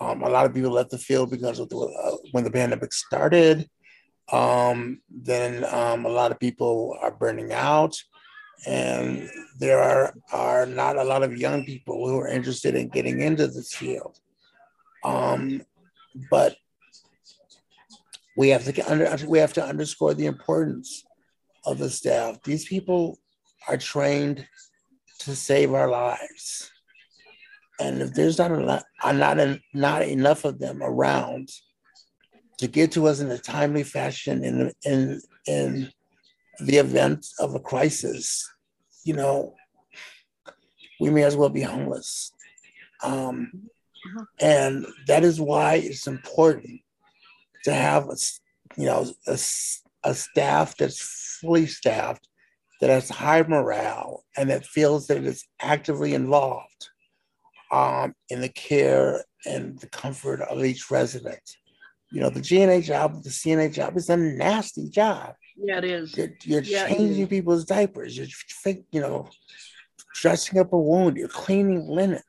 Um, 0.00 0.22
a 0.22 0.28
lot 0.28 0.46
of 0.46 0.54
people 0.54 0.70
left 0.70 0.90
the 0.90 0.98
field 0.98 1.30
because 1.30 1.58
of 1.58 1.68
the, 1.68 1.76
uh, 1.76 2.16
when 2.32 2.44
the 2.44 2.50
pandemic 2.50 2.92
started. 2.92 3.68
Um, 4.32 5.00
then 5.10 5.64
um, 5.72 6.06
a 6.06 6.08
lot 6.08 6.32
of 6.32 6.40
people 6.40 6.96
are 7.00 7.10
burning 7.10 7.52
out, 7.52 7.94
and 8.66 9.28
there 9.58 9.80
are, 9.80 10.14
are 10.32 10.64
not 10.64 10.96
a 10.96 11.04
lot 11.04 11.22
of 11.22 11.36
young 11.36 11.64
people 11.64 12.08
who 12.08 12.18
are 12.18 12.28
interested 12.28 12.74
in 12.74 12.88
getting 12.88 13.20
into 13.20 13.46
this 13.46 13.74
field. 13.74 14.18
Um, 15.04 15.62
but 16.30 16.56
we 18.36 18.48
have 18.48 18.64
to 18.64 18.90
under, 18.90 19.26
we 19.26 19.38
have 19.38 19.52
to 19.54 19.64
underscore 19.64 20.14
the 20.14 20.26
importance 20.26 21.04
of 21.64 21.78
the 21.78 21.90
staff. 21.90 22.42
These 22.42 22.66
people 22.66 23.18
are 23.68 23.76
trained 23.76 24.46
to 25.20 25.36
save 25.36 25.72
our 25.72 25.88
lives. 25.88 26.70
And 27.80 28.02
if 28.02 28.14
there's 28.14 28.38
not 28.38 28.52
a 28.52 29.12
not, 29.12 29.58
not 29.74 30.02
enough 30.02 30.44
of 30.44 30.58
them 30.58 30.82
around 30.82 31.48
to 32.58 32.68
get 32.68 32.92
to 32.92 33.06
us 33.06 33.20
in 33.20 33.30
a 33.30 33.38
timely 33.38 33.82
fashion 33.82 34.44
in, 34.44 34.72
in, 34.84 35.20
in 35.46 35.92
the 36.60 36.76
event 36.76 37.26
of 37.40 37.54
a 37.54 37.60
crisis, 37.60 38.48
you 39.04 39.14
know, 39.14 39.54
we 41.00 41.10
may 41.10 41.24
as 41.24 41.36
well 41.36 41.48
be 41.48 41.62
homeless. 41.62 42.32
Um, 43.02 43.68
and 44.40 44.86
that 45.06 45.24
is 45.24 45.40
why 45.40 45.74
it's 45.74 46.06
important 46.06 46.80
to 47.64 47.72
have 47.72 48.08
a, 48.08 48.16
you 48.76 48.86
know, 48.86 49.10
a, 49.26 49.38
a 50.04 50.14
staff 50.14 50.76
that's 50.76 51.21
fully 51.42 51.66
staffed, 51.66 52.26
that 52.80 52.90
has 52.90 53.08
high 53.08 53.42
morale, 53.42 54.24
and 54.36 54.50
that 54.50 54.64
feels 54.64 55.06
that 55.08 55.24
it's 55.24 55.46
actively 55.60 56.14
involved 56.14 56.88
um, 57.70 58.14
in 58.28 58.40
the 58.40 58.48
care 58.48 59.24
and 59.46 59.78
the 59.78 59.88
comfort 59.88 60.40
of 60.40 60.64
each 60.64 60.90
resident. 60.90 61.40
You 62.10 62.20
know, 62.20 62.28
the 62.30 62.40
GNA 62.40 62.82
job, 62.82 63.22
the 63.22 63.30
CNA 63.30 63.72
job 63.72 63.96
is 63.96 64.10
a 64.10 64.16
nasty 64.16 64.88
job. 64.88 65.34
Yeah, 65.56 65.78
it 65.78 65.84
is. 65.84 66.16
You're, 66.16 66.32
you're 66.42 66.62
yeah, 66.62 66.88
changing 66.88 67.28
people's 67.28 67.64
diapers. 67.64 68.16
You're, 68.16 68.26
you 68.90 69.00
know, 69.00 69.28
dressing 70.14 70.58
up 70.58 70.72
a 70.72 70.78
wound. 70.78 71.16
You're 71.16 71.28
cleaning 71.28 71.88
linen. 71.88 72.20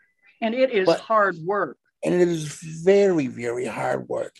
And 0.41 0.54
it 0.54 0.71
is 0.71 0.86
but, 0.86 0.99
hard 0.99 1.38
work. 1.45 1.78
And 2.06 2.16
it 2.16 2.28
is 2.28 2.46
very, 2.84 3.28
very 3.28 3.66
hard 3.66 4.08
work. 4.10 4.36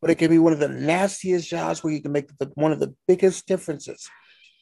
But 0.00 0.10
it 0.10 0.16
can 0.16 0.30
be 0.30 0.38
one 0.38 0.52
of 0.52 0.58
the 0.58 0.68
nastiest 0.68 1.48
jobs 1.48 1.82
where 1.82 1.92
you 1.92 2.00
can 2.00 2.12
make 2.12 2.36
the, 2.38 2.50
one 2.54 2.72
of 2.72 2.80
the 2.80 2.94
biggest 3.06 3.46
differences 3.46 4.08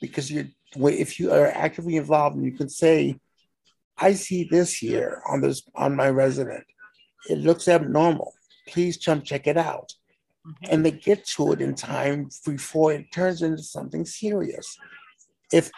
because 0.00 0.30
you're 0.30 0.46
if 0.76 1.20
you 1.20 1.32
are 1.32 1.46
actively 1.46 1.96
involved 1.96 2.36
and 2.36 2.44
you 2.44 2.52
can 2.52 2.68
say, 2.68 3.16
I 3.96 4.14
see 4.14 4.44
this 4.50 4.76
here 4.76 5.22
on 5.28 5.40
this 5.40 5.62
on 5.74 5.94
my 5.94 6.10
resident. 6.10 6.64
It 7.28 7.38
looks 7.38 7.68
abnormal. 7.68 8.34
Please 8.68 8.96
come 8.96 9.22
check 9.22 9.46
it 9.46 9.56
out. 9.56 9.92
Mm-hmm. 10.46 10.66
And 10.70 10.84
they 10.84 10.90
get 10.90 11.24
to 11.28 11.52
it 11.52 11.60
in 11.60 11.74
time 11.74 12.28
before 12.44 12.92
it 12.92 13.12
turns 13.12 13.42
into 13.42 13.62
something 13.62 14.04
serious. 14.04 14.76
If 15.52 15.70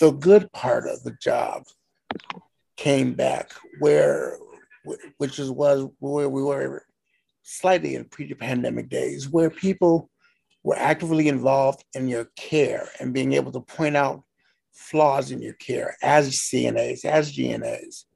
the 0.00 0.12
good 0.12 0.50
part 0.52 0.88
of 0.88 1.02
the 1.04 1.16
job 1.22 1.64
came 2.76 3.14
back 3.14 3.52
where 3.80 4.38
which 5.18 5.38
is 5.38 5.50
was 5.50 5.88
where 5.98 6.28
we 6.28 6.42
were 6.42 6.84
slightly 7.42 7.94
in 7.94 8.04
pre-pandemic 8.04 8.88
days 8.88 9.28
where 9.28 9.50
people 9.50 10.10
were 10.62 10.76
actively 10.76 11.28
involved 11.28 11.84
in 11.94 12.08
your 12.08 12.26
care 12.36 12.88
and 12.98 13.12
being 13.12 13.34
able 13.34 13.52
to 13.52 13.60
point 13.60 13.96
out 13.96 14.22
flaws 14.72 15.30
in 15.30 15.40
your 15.40 15.52
care 15.54 15.96
as 16.02 16.30
CNAs, 16.30 17.04
as 17.04 17.36
GNAs, 17.36 18.06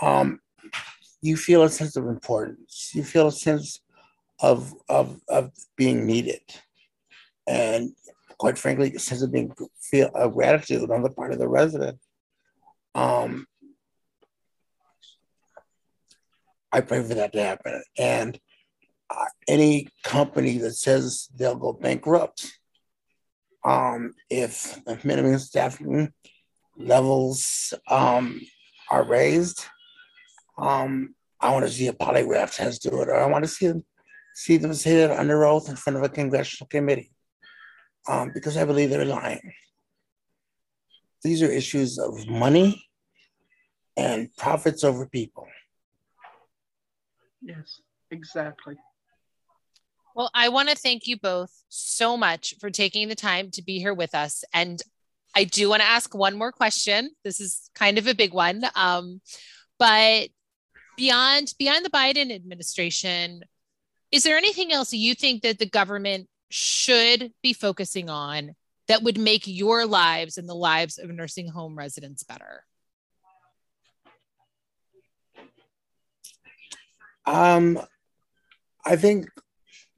um, 0.00 0.40
you 1.20 1.36
feel 1.36 1.62
a 1.62 1.68
sense 1.68 1.96
of 1.96 2.06
importance. 2.06 2.90
You 2.94 3.04
feel 3.04 3.28
a 3.28 3.32
sense 3.32 3.80
of, 4.40 4.74
of, 4.88 5.20
of 5.28 5.52
being 5.76 6.06
needed. 6.06 6.40
And 7.46 7.92
quite 8.38 8.58
frankly, 8.58 8.92
a 8.94 8.98
sense 8.98 9.22
of 9.22 9.30
being 9.30 9.52
feel 9.80 10.10
a 10.14 10.28
gratitude 10.28 10.90
on 10.90 11.02
the 11.02 11.10
part 11.10 11.32
of 11.32 11.38
the 11.38 11.48
resident. 11.48 11.98
Um, 12.94 13.46
I 16.72 16.80
pray 16.80 17.02
for 17.02 17.14
that 17.14 17.32
to 17.32 17.42
happen. 17.42 17.82
And 17.98 18.38
uh, 19.10 19.26
any 19.46 19.88
company 20.04 20.58
that 20.58 20.72
says 20.72 21.28
they'll 21.36 21.54
go 21.54 21.72
bankrupt 21.72 22.50
um, 23.64 24.14
if 24.30 24.78
minimum 25.04 25.38
staffing 25.38 26.12
levels 26.76 27.74
um, 27.88 28.40
are 28.90 29.04
raised. 29.04 29.66
Um, 30.58 31.14
I 31.40 31.52
want 31.52 31.66
to 31.66 31.72
see 31.72 31.88
a 31.88 31.92
polygraph 31.92 32.56
test 32.56 32.82
do 32.82 33.02
it, 33.02 33.08
or 33.08 33.16
I 33.16 33.26
want 33.26 33.44
to 33.44 33.48
see 33.48 33.66
them 33.68 33.84
see 34.34 34.56
them 34.56 34.72
say 34.72 34.96
that 34.96 35.10
under 35.10 35.44
oath 35.44 35.68
in 35.68 35.76
front 35.76 35.98
of 35.98 36.02
a 36.02 36.08
congressional 36.08 36.66
committee, 36.68 37.12
um, 38.08 38.30
because 38.32 38.56
I 38.56 38.64
believe 38.64 38.90
they're 38.90 39.04
lying. 39.04 39.52
These 41.22 41.42
are 41.42 41.50
issues 41.50 41.98
of 41.98 42.26
money 42.26 42.82
and 43.96 44.34
profits 44.36 44.84
over 44.84 45.06
people. 45.06 45.46
Yes, 47.42 47.80
exactly. 48.10 48.76
Well, 50.14 50.30
I 50.34 50.50
want 50.50 50.68
to 50.68 50.76
thank 50.76 51.06
you 51.06 51.18
both 51.18 51.50
so 51.68 52.16
much 52.16 52.54
for 52.60 52.70
taking 52.70 53.08
the 53.08 53.14
time 53.14 53.50
to 53.52 53.62
be 53.62 53.78
here 53.78 53.94
with 53.94 54.14
us. 54.14 54.44
And 54.52 54.80
I 55.34 55.44
do 55.44 55.70
want 55.70 55.80
to 55.80 55.88
ask 55.88 56.14
one 56.14 56.36
more 56.36 56.52
question. 56.52 57.10
This 57.24 57.40
is 57.40 57.70
kind 57.74 57.98
of 57.98 58.06
a 58.06 58.14
big 58.14 58.34
one. 58.34 58.62
Um, 58.74 59.20
but 59.78 60.28
beyond 60.96 61.54
beyond 61.58 61.84
the 61.84 61.90
Biden 61.90 62.32
administration, 62.32 63.42
is 64.10 64.24
there 64.24 64.36
anything 64.36 64.72
else 64.72 64.92
you 64.92 65.14
think 65.14 65.42
that 65.42 65.58
the 65.58 65.68
government 65.68 66.28
should 66.50 67.32
be 67.42 67.54
focusing 67.54 68.10
on 68.10 68.54
that 68.88 69.02
would 69.02 69.18
make 69.18 69.46
your 69.46 69.86
lives 69.86 70.36
and 70.36 70.46
the 70.46 70.54
lives 70.54 70.98
of 70.98 71.08
nursing 71.08 71.48
home 71.48 71.76
residents 71.76 72.22
better? 72.22 72.64
Um, 77.26 77.80
I 78.84 78.96
think 78.96 79.26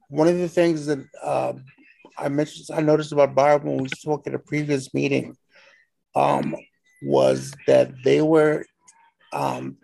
one 0.09 0.27
of 0.27 0.37
the 0.37 0.49
things 0.49 0.85
that 0.85 0.99
um, 1.23 1.63
I 2.17 2.29
mentioned, 2.29 2.67
I 2.73 2.81
noticed 2.81 3.11
about 3.11 3.35
Barb 3.35 3.63
when 3.63 3.77
we 3.77 3.89
spoke 3.89 4.27
at 4.27 4.35
a 4.35 4.39
previous 4.39 4.93
meeting, 4.93 5.35
um, 6.15 6.55
was 7.01 7.53
that 7.67 7.91
they 8.03 8.21
were 8.21 8.65
um, 9.33 9.77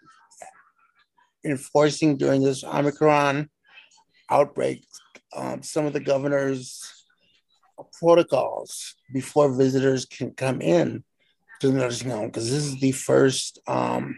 enforcing 1.44 2.18
during 2.18 2.44
this 2.44 2.64
Omicron 2.64 3.50
outbreak 4.30 4.86
um, 5.36 5.64
some 5.64 5.86
of 5.86 5.94
the 5.94 6.00
governor's 6.00 7.06
protocols 8.00 8.96
before 9.14 9.54
visitors 9.54 10.06
can 10.06 10.32
come 10.32 10.62
in 10.62 11.04
to 11.60 11.70
the 11.70 11.74
nursing 11.74 12.10
home 12.10 12.28
because 12.28 12.50
this 12.50 12.64
is 12.64 12.80
the 12.80 12.92
first 12.92 13.60
um, 13.68 14.18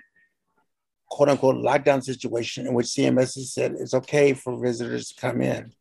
quote 1.14 1.30
unquote 1.30 1.58
lockdown 1.58 2.04
situation 2.04 2.66
in 2.66 2.74
which 2.74 2.88
CMS 2.88 3.36
has 3.36 3.54
said 3.54 3.76
it's 3.78 3.94
okay 3.94 4.34
for 4.34 4.60
visitors 4.60 5.10
to 5.10 5.22
come 5.22 5.42
in. 5.44 5.72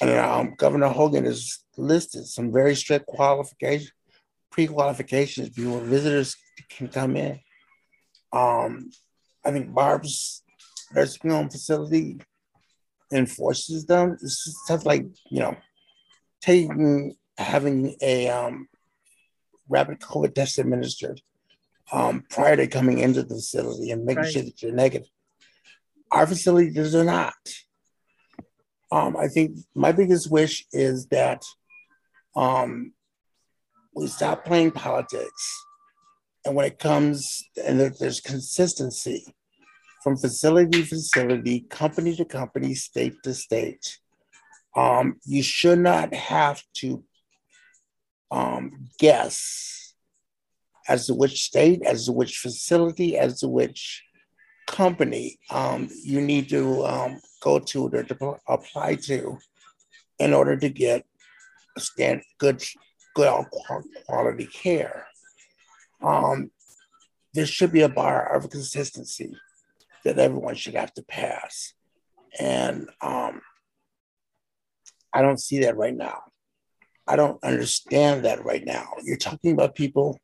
And 0.00 0.10
um, 0.10 0.54
Governor 0.56 0.88
Hogan 0.88 1.24
has 1.24 1.60
listed 1.76 2.26
some 2.26 2.52
very 2.52 2.74
strict 2.74 3.06
qualification, 3.06 3.92
pre-qualifications 4.50 5.50
before 5.50 5.80
visitors 5.82 6.36
can 6.68 6.88
come 6.88 7.16
in. 7.16 7.38
Um, 8.32 8.90
I 9.44 9.52
think 9.52 9.72
Barb's 9.72 10.42
nursing 10.92 11.30
home 11.30 11.48
facility 11.48 12.18
enforces 13.12 13.86
them. 13.86 14.16
It's 14.20 14.52
stuff 14.64 14.84
like, 14.84 15.06
you 15.30 15.38
know, 15.38 15.56
taking, 16.40 17.14
having 17.38 17.94
a 18.02 18.28
um, 18.30 18.66
rapid 19.68 20.00
COVID 20.00 20.34
test 20.34 20.58
administered 20.58 21.20
um, 21.92 22.24
prior 22.30 22.56
to 22.56 22.66
coming 22.66 22.98
into 22.98 23.22
the 23.22 23.34
facility 23.34 23.90
and 23.90 24.04
making 24.04 24.22
right. 24.22 24.32
sure 24.32 24.42
that 24.42 24.62
you're 24.62 24.72
negative. 24.72 25.08
Our 26.10 26.26
facility 26.26 26.70
does 26.70 26.94
not. 26.94 27.34
Um, 28.92 29.16
I 29.16 29.28
think 29.28 29.58
my 29.74 29.92
biggest 29.92 30.30
wish 30.30 30.66
is 30.72 31.06
that 31.08 31.42
um, 32.36 32.92
we 33.94 34.06
stop 34.06 34.44
playing 34.44 34.72
politics. 34.72 35.64
And 36.44 36.54
when 36.54 36.66
it 36.66 36.78
comes, 36.78 37.42
and 37.64 37.80
that 37.80 37.98
there's 37.98 38.20
consistency 38.20 39.26
from 40.04 40.16
facility 40.16 40.82
to 40.82 40.86
facility, 40.86 41.66
company 41.68 42.14
to 42.14 42.24
company, 42.24 42.74
state 42.74 43.14
to 43.24 43.34
state. 43.34 43.98
Um, 44.76 45.16
you 45.24 45.42
should 45.42 45.80
not 45.80 46.14
have 46.14 46.62
to 46.74 47.02
um, 48.30 48.88
guess 49.00 49.85
as 50.88 51.06
to 51.06 51.14
which 51.14 51.42
state, 51.42 51.82
as 51.84 52.06
to 52.06 52.12
which 52.12 52.38
facility, 52.38 53.18
as 53.18 53.40
to 53.40 53.48
which 53.48 54.02
company 54.66 55.38
um, 55.50 55.88
you 56.02 56.20
need 56.20 56.48
to 56.48 56.84
um, 56.84 57.20
go 57.42 57.58
to 57.58 57.86
or 57.86 58.02
to 58.02 58.36
apply 58.48 58.96
to 58.96 59.38
in 60.18 60.32
order 60.32 60.56
to 60.56 60.68
get 60.68 61.04
stand 61.78 62.22
good 62.38 62.62
good 63.14 63.44
quality 64.06 64.46
care. 64.46 65.06
Um, 66.02 66.50
there 67.34 67.46
should 67.46 67.72
be 67.72 67.82
a 67.82 67.88
bar 67.88 68.34
of 68.34 68.50
consistency 68.50 69.36
that 70.04 70.18
everyone 70.18 70.54
should 70.54 70.74
have 70.74 70.92
to 70.94 71.02
pass. 71.02 71.74
And 72.38 72.88
um, 73.00 73.40
I 75.12 75.22
don't 75.22 75.40
see 75.40 75.60
that 75.60 75.76
right 75.76 75.94
now. 75.96 76.22
I 77.06 77.16
don't 77.16 77.42
understand 77.42 78.24
that 78.24 78.44
right 78.44 78.64
now. 78.64 78.88
You're 79.02 79.16
talking 79.16 79.52
about 79.52 79.74
people 79.74 80.20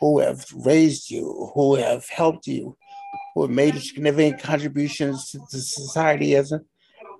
who 0.00 0.20
have 0.20 0.44
raised 0.54 1.10
you, 1.10 1.50
who 1.54 1.74
have 1.76 2.08
helped 2.08 2.46
you, 2.46 2.76
who 3.34 3.42
have 3.42 3.50
made 3.50 3.80
significant 3.80 4.40
contributions 4.40 5.34
to 5.50 5.58
society 5.58 6.34
as 6.36 6.52
a, 6.52 6.60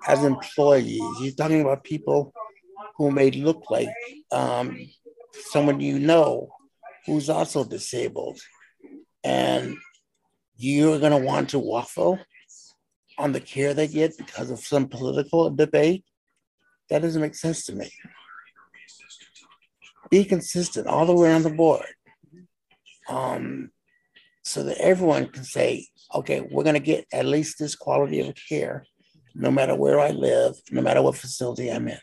as 0.07 0.25
employees. 0.25 1.03
You're 1.21 1.33
talking 1.33 1.61
about 1.61 1.85
people 1.85 2.33
who 2.97 3.11
may 3.11 3.31
look 3.31 3.65
like 3.71 3.89
um, 4.33 4.79
someone 5.33 5.81
you 5.81 5.99
know 5.99 6.49
who's 7.07 7.31
also 7.31 7.65
disabled. 7.65 8.41
And 9.25 9.77
you're 10.57 10.99
going 10.99 11.13
to 11.13 11.27
want 11.27 11.51
to 11.51 11.59
waffle 11.59 12.19
on 13.17 13.33
the 13.33 13.41
care 13.41 13.75
they 13.75 13.89
get 13.89 14.17
because 14.17 14.51
of 14.51 14.61
some 14.61 14.89
political 14.89 15.51
debate. 15.51 16.05
That 16.91 17.03
doesn't 17.03 17.21
make 17.21 17.35
sense 17.35 17.65
to 17.67 17.75
me. 17.75 17.91
Be 20.11 20.25
consistent 20.25 20.87
all 20.87 21.05
the 21.07 21.15
way 21.15 21.33
on 21.33 21.43
the 21.43 21.51
board 21.51 21.85
um, 23.09 23.71
so 24.45 24.63
that 24.63 24.79
everyone 24.79 25.27
can 25.29 25.45
say, 25.45 25.87
okay, 26.15 26.41
we're 26.41 26.65
going 26.65 26.75
to 26.75 26.81
get 26.81 27.07
at 27.13 27.27
least 27.27 27.59
this 27.59 27.75
quality 27.75 28.21
of 28.21 28.35
care 28.49 28.85
no 29.35 29.51
matter 29.51 29.75
where 29.75 30.01
I 30.01 30.11
live, 30.11 30.57
no 30.71 30.83
matter 30.83 31.01
what 31.01 31.17
facility 31.17 31.71
I'm 31.71 31.89
in. 31.89 31.99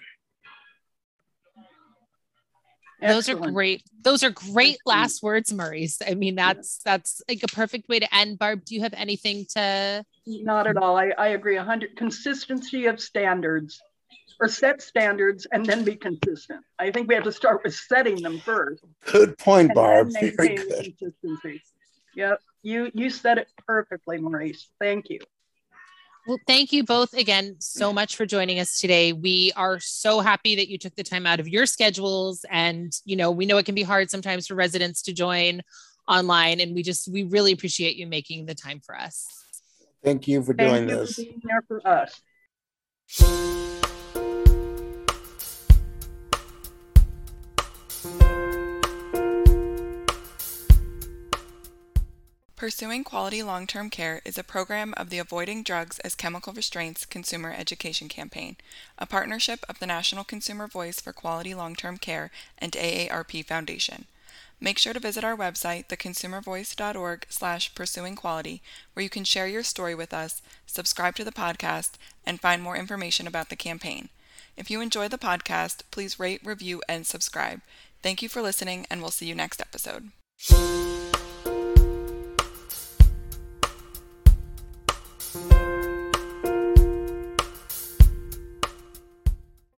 Those 3.02 3.30
are 3.30 3.36
great. 3.36 3.84
Those 4.04 4.24
are 4.24 4.32
great 4.32 4.78
last 4.86 5.22
words, 5.22 5.54
Maurice. 5.54 6.00
I 6.08 6.16
mean, 6.16 6.36
that's 6.36 6.80
that's 6.84 7.22
like 7.30 7.44
a 7.44 7.48
perfect 7.48 7.90
way 7.90 8.00
to 8.00 8.16
end. 8.16 8.40
Barb, 8.40 8.64
do 8.66 8.74
you 8.74 8.82
have 8.82 8.94
anything 8.94 9.46
to? 9.50 10.04
Not 10.26 10.66
at 10.66 10.78
all. 10.78 10.98
I, 10.98 11.12
I 11.18 11.28
agree. 11.30 11.58
A 11.58 11.64
hundred 11.64 11.98
consistency 11.98 12.86
of 12.88 13.00
standards, 13.00 13.82
or 14.40 14.48
set 14.48 14.82
standards 14.82 15.48
and 15.52 15.66
then 15.66 15.84
be 15.84 15.96
consistent. 15.96 16.62
I 16.78 16.92
think 16.92 17.08
we 17.08 17.16
have 17.16 17.24
to 17.24 17.32
start 17.32 17.62
with 17.64 17.74
setting 17.74 18.22
them 18.22 18.40
first. 18.40 18.84
Good 19.06 19.38
point, 19.38 19.74
Barb. 19.74 20.12
Very 20.12 20.56
good. 20.56 20.94
Consistency. 21.00 21.62
Yep. 22.16 22.40
You 22.64 22.92
you 22.94 23.10
said 23.10 23.38
it 23.38 23.48
perfectly, 23.68 24.18
Maurice. 24.18 24.70
Thank 24.80 25.10
you. 25.10 25.20
Well, 26.28 26.40
thank 26.48 26.74
you 26.74 26.84
both 26.84 27.14
again 27.14 27.58
so 27.60 27.94
much 27.94 28.16
for 28.16 28.26
joining 28.26 28.60
us 28.60 28.80
today. 28.80 29.14
We 29.14 29.52
are 29.56 29.80
so 29.80 30.22
happy 30.22 30.56
that 30.56 30.70
you 30.70 30.80
took 30.80 30.96
the 30.96 31.04
time 31.04 31.28
out 31.28 31.40
of 31.40 31.48
your 31.48 31.68
schedules. 31.68 32.44
And, 32.50 32.92
you 33.06 33.16
know, 33.16 33.30
we 33.30 33.46
know 33.46 33.58
it 33.58 33.66
can 33.68 33.76
be 33.76 33.84
hard 33.84 34.10
sometimes 34.10 34.48
for 34.48 34.56
residents 34.56 35.04
to 35.04 35.14
join 35.14 35.62
online. 36.08 36.62
And 36.62 36.74
we 36.74 36.82
just, 36.82 37.08
we 37.08 37.24
really 37.24 37.52
appreciate 37.52 37.96
you 37.96 38.08
making 38.08 38.48
the 38.48 38.56
time 38.56 38.80
for 38.80 38.98
us. 38.98 39.28
Thank 40.04 40.28
you 40.28 40.42
for 40.42 40.54
doing 40.54 40.90
you 40.90 40.96
this. 40.96 41.14
For 41.14 41.22
being 41.22 41.42
there 41.44 41.62
for 41.68 41.88
us. 41.88 43.75
Pursuing 52.56 53.04
Quality 53.04 53.44
Long 53.44 53.68
Term 53.68 53.90
Care 53.90 54.22
is 54.24 54.38
a 54.38 54.44
program 54.44 54.94
of 54.96 55.10
the 55.10 55.20
Avoiding 55.20 55.62
Drugs 55.62 56.00
as 56.00 56.16
Chemical 56.16 56.54
Restraints 56.54 57.06
Consumer 57.06 57.54
Education 57.56 58.08
Campaign, 58.08 58.56
a 58.98 59.06
partnership 59.06 59.66
of 59.68 59.80
the 59.80 59.86
National 59.86 60.24
Consumer 60.24 60.66
Voice 60.66 61.02
for 61.02 61.12
Quality 61.12 61.54
Long 61.54 61.76
Term 61.76 61.98
Care 61.98 62.32
and 62.58 62.72
AARP 62.72 63.46
Foundation. 63.46 64.06
Make 64.62 64.78
sure 64.78 64.94
to 64.94 65.02
visit 65.02 65.26
our 65.26 65.36
website, 65.36 65.88
theconsumervoice.org 65.88 67.26
slash 67.28 67.74
pursuingquality, 67.74 68.62
where 68.94 69.04
you 69.04 69.10
can 69.10 69.26
share 69.26 69.48
your 69.48 69.64
story 69.64 69.94
with 69.94 70.14
us, 70.14 70.42
subscribe 70.66 71.16
to 71.18 71.26
the 71.26 71.34
podcast, 71.34 71.96
and 72.26 72.40
find 72.40 72.64
more 72.64 72.78
information 72.78 73.28
about 73.28 73.50
the 73.50 73.58
campaign. 73.58 74.08
If 74.56 74.72
you 74.72 74.80
enjoy 74.80 75.10
the 75.10 75.18
podcast, 75.18 75.82
please 75.92 76.22
rate, 76.22 76.40
review, 76.42 76.82
and 76.88 77.06
subscribe. 77.06 77.60
Thank 78.02 78.22
you 78.22 78.30
for 78.30 78.42
listening, 78.42 78.88
and 78.90 79.02
we'll 79.02 79.12
see 79.12 79.26
you 79.26 79.36
next 79.36 79.60
episode. 79.60 80.12